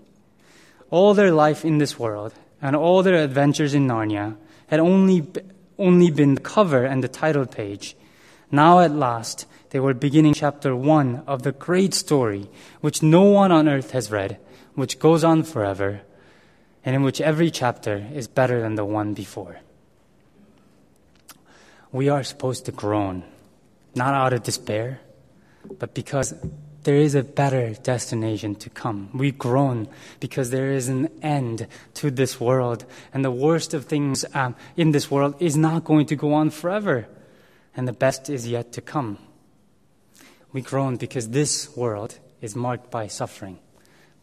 All 0.89 1.13
their 1.13 1.31
life 1.31 1.63
in 1.63 1.77
this 1.77 1.99
world 1.99 2.33
and 2.59 2.75
all 2.75 3.03
their 3.03 3.23
adventures 3.23 3.75
in 3.75 3.87
Narnia 3.87 4.35
had 4.67 4.79
only, 4.79 5.27
only 5.77 6.09
been 6.09 6.35
the 6.35 6.41
cover 6.41 6.85
and 6.85 7.03
the 7.03 7.07
title 7.07 7.45
page. 7.45 7.95
Now 8.51 8.79
at 8.79 8.91
last, 8.91 9.45
they 9.73 9.79
were 9.79 9.95
beginning 9.95 10.35
chapter 10.35 10.75
one 10.75 11.23
of 11.25 11.41
the 11.41 11.51
great 11.51 11.95
story, 11.95 12.47
which 12.81 13.01
no 13.01 13.23
one 13.23 13.51
on 13.51 13.67
earth 13.67 13.89
has 13.89 14.11
read, 14.11 14.37
which 14.75 14.99
goes 14.99 15.23
on 15.23 15.41
forever, 15.41 16.01
and 16.85 16.95
in 16.95 17.01
which 17.01 17.19
every 17.19 17.49
chapter 17.49 18.07
is 18.13 18.27
better 18.27 18.61
than 18.61 18.75
the 18.75 18.85
one 18.85 19.15
before. 19.15 19.61
We 21.91 22.07
are 22.07 22.23
supposed 22.23 22.65
to 22.65 22.71
groan, 22.71 23.23
not 23.95 24.13
out 24.13 24.33
of 24.33 24.43
despair, 24.43 25.01
but 25.79 25.95
because 25.95 26.35
there 26.83 26.97
is 26.97 27.15
a 27.15 27.23
better 27.23 27.73
destination 27.73 28.53
to 28.57 28.69
come. 28.69 29.09
We 29.11 29.31
groan 29.31 29.87
because 30.19 30.51
there 30.51 30.71
is 30.71 30.87
an 30.87 31.09
end 31.23 31.65
to 31.95 32.11
this 32.11 32.39
world. 32.39 32.85
And 33.11 33.25
the 33.25 33.31
worst 33.31 33.73
of 33.73 33.85
things 33.85 34.23
um, 34.35 34.55
in 34.77 34.91
this 34.91 35.09
world 35.09 35.33
is 35.39 35.57
not 35.57 35.83
going 35.83 36.05
to 36.07 36.15
go 36.15 36.33
on 36.33 36.51
forever. 36.51 37.07
And 37.75 37.87
the 37.87 37.93
best 37.93 38.29
is 38.29 38.47
yet 38.47 38.71
to 38.73 38.81
come. 38.81 39.17
We 40.53 40.61
groan 40.61 40.97
because 40.97 41.29
this 41.29 41.75
world 41.75 42.19
is 42.39 42.55
marked 42.55 42.91
by 42.91 43.07
suffering, 43.07 43.59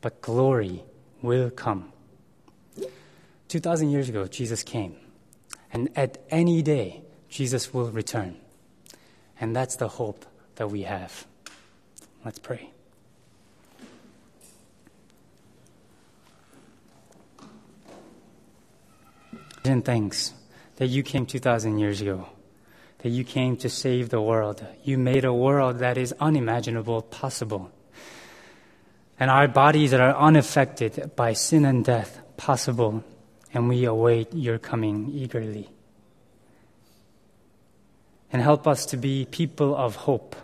but 0.00 0.22
glory 0.22 0.84
will 1.22 1.50
come. 1.50 1.92
2,000 3.48 3.90
years 3.90 4.08
ago, 4.08 4.26
Jesus 4.28 4.62
came. 4.62 4.96
And 5.72 5.90
at 5.96 6.18
any 6.30 6.62
day, 6.62 7.02
Jesus 7.28 7.74
will 7.74 7.90
return. 7.90 8.36
And 9.40 9.54
that's 9.54 9.76
the 9.76 9.88
hope 9.88 10.24
that 10.54 10.70
we 10.70 10.82
have. 10.82 11.26
Let's 12.24 12.38
pray. 12.38 12.70
And 19.64 19.84
thanks 19.84 20.32
that 20.76 20.86
you 20.86 21.02
came 21.02 21.26
2,000 21.26 21.78
years 21.78 22.00
ago, 22.00 22.28
that 23.02 23.10
you 23.10 23.24
came 23.24 23.56
to 23.58 23.68
save 23.68 24.10
the 24.10 24.20
world. 24.20 24.64
You 24.84 24.98
made 24.98 25.24
a 25.24 25.32
world 25.32 25.78
that 25.78 25.96
is 25.96 26.14
unimaginable 26.20 27.02
possible. 27.02 27.70
And 29.18 29.30
our 29.30 29.48
bodies 29.48 29.90
that 29.90 30.00
are 30.00 30.16
unaffected 30.16 31.12
by 31.16 31.32
sin 31.32 31.64
and 31.64 31.84
death 31.84 32.20
possible, 32.36 33.04
and 33.52 33.68
we 33.68 33.84
await 33.84 34.34
your 34.34 34.58
coming 34.58 35.10
eagerly. 35.12 35.68
And 38.32 38.40
help 38.40 38.66
us 38.66 38.86
to 38.86 38.96
be 38.96 39.26
people 39.30 39.74
of 39.74 39.96
hope 39.96 40.36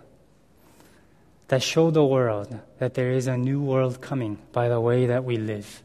that 1.48 1.62
show 1.62 1.90
the 1.90 2.04
world 2.04 2.58
that 2.78 2.94
there 2.94 3.12
is 3.12 3.26
a 3.26 3.36
new 3.36 3.60
world 3.60 4.00
coming 4.00 4.38
by 4.52 4.68
the 4.68 4.80
way 4.80 5.06
that 5.06 5.24
we 5.24 5.36
live, 5.36 5.82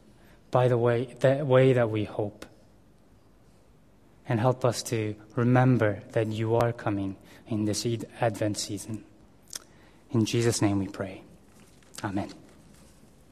by 0.49 0.67
the 0.67 0.77
way, 0.77 1.15
the 1.19 1.45
way 1.45 1.73
that 1.73 1.89
we 1.89 2.03
hope. 2.03 2.45
And 4.27 4.39
help 4.39 4.63
us 4.63 4.83
to 4.83 5.15
remember 5.35 6.03
that 6.13 6.27
you 6.27 6.55
are 6.55 6.71
coming 6.71 7.17
in 7.47 7.65
this 7.65 7.85
Advent 8.21 8.57
season. 8.57 9.03
In 10.11 10.25
Jesus' 10.25 10.61
name 10.61 10.79
we 10.79 10.87
pray. 10.87 11.23
Amen. 12.03 12.31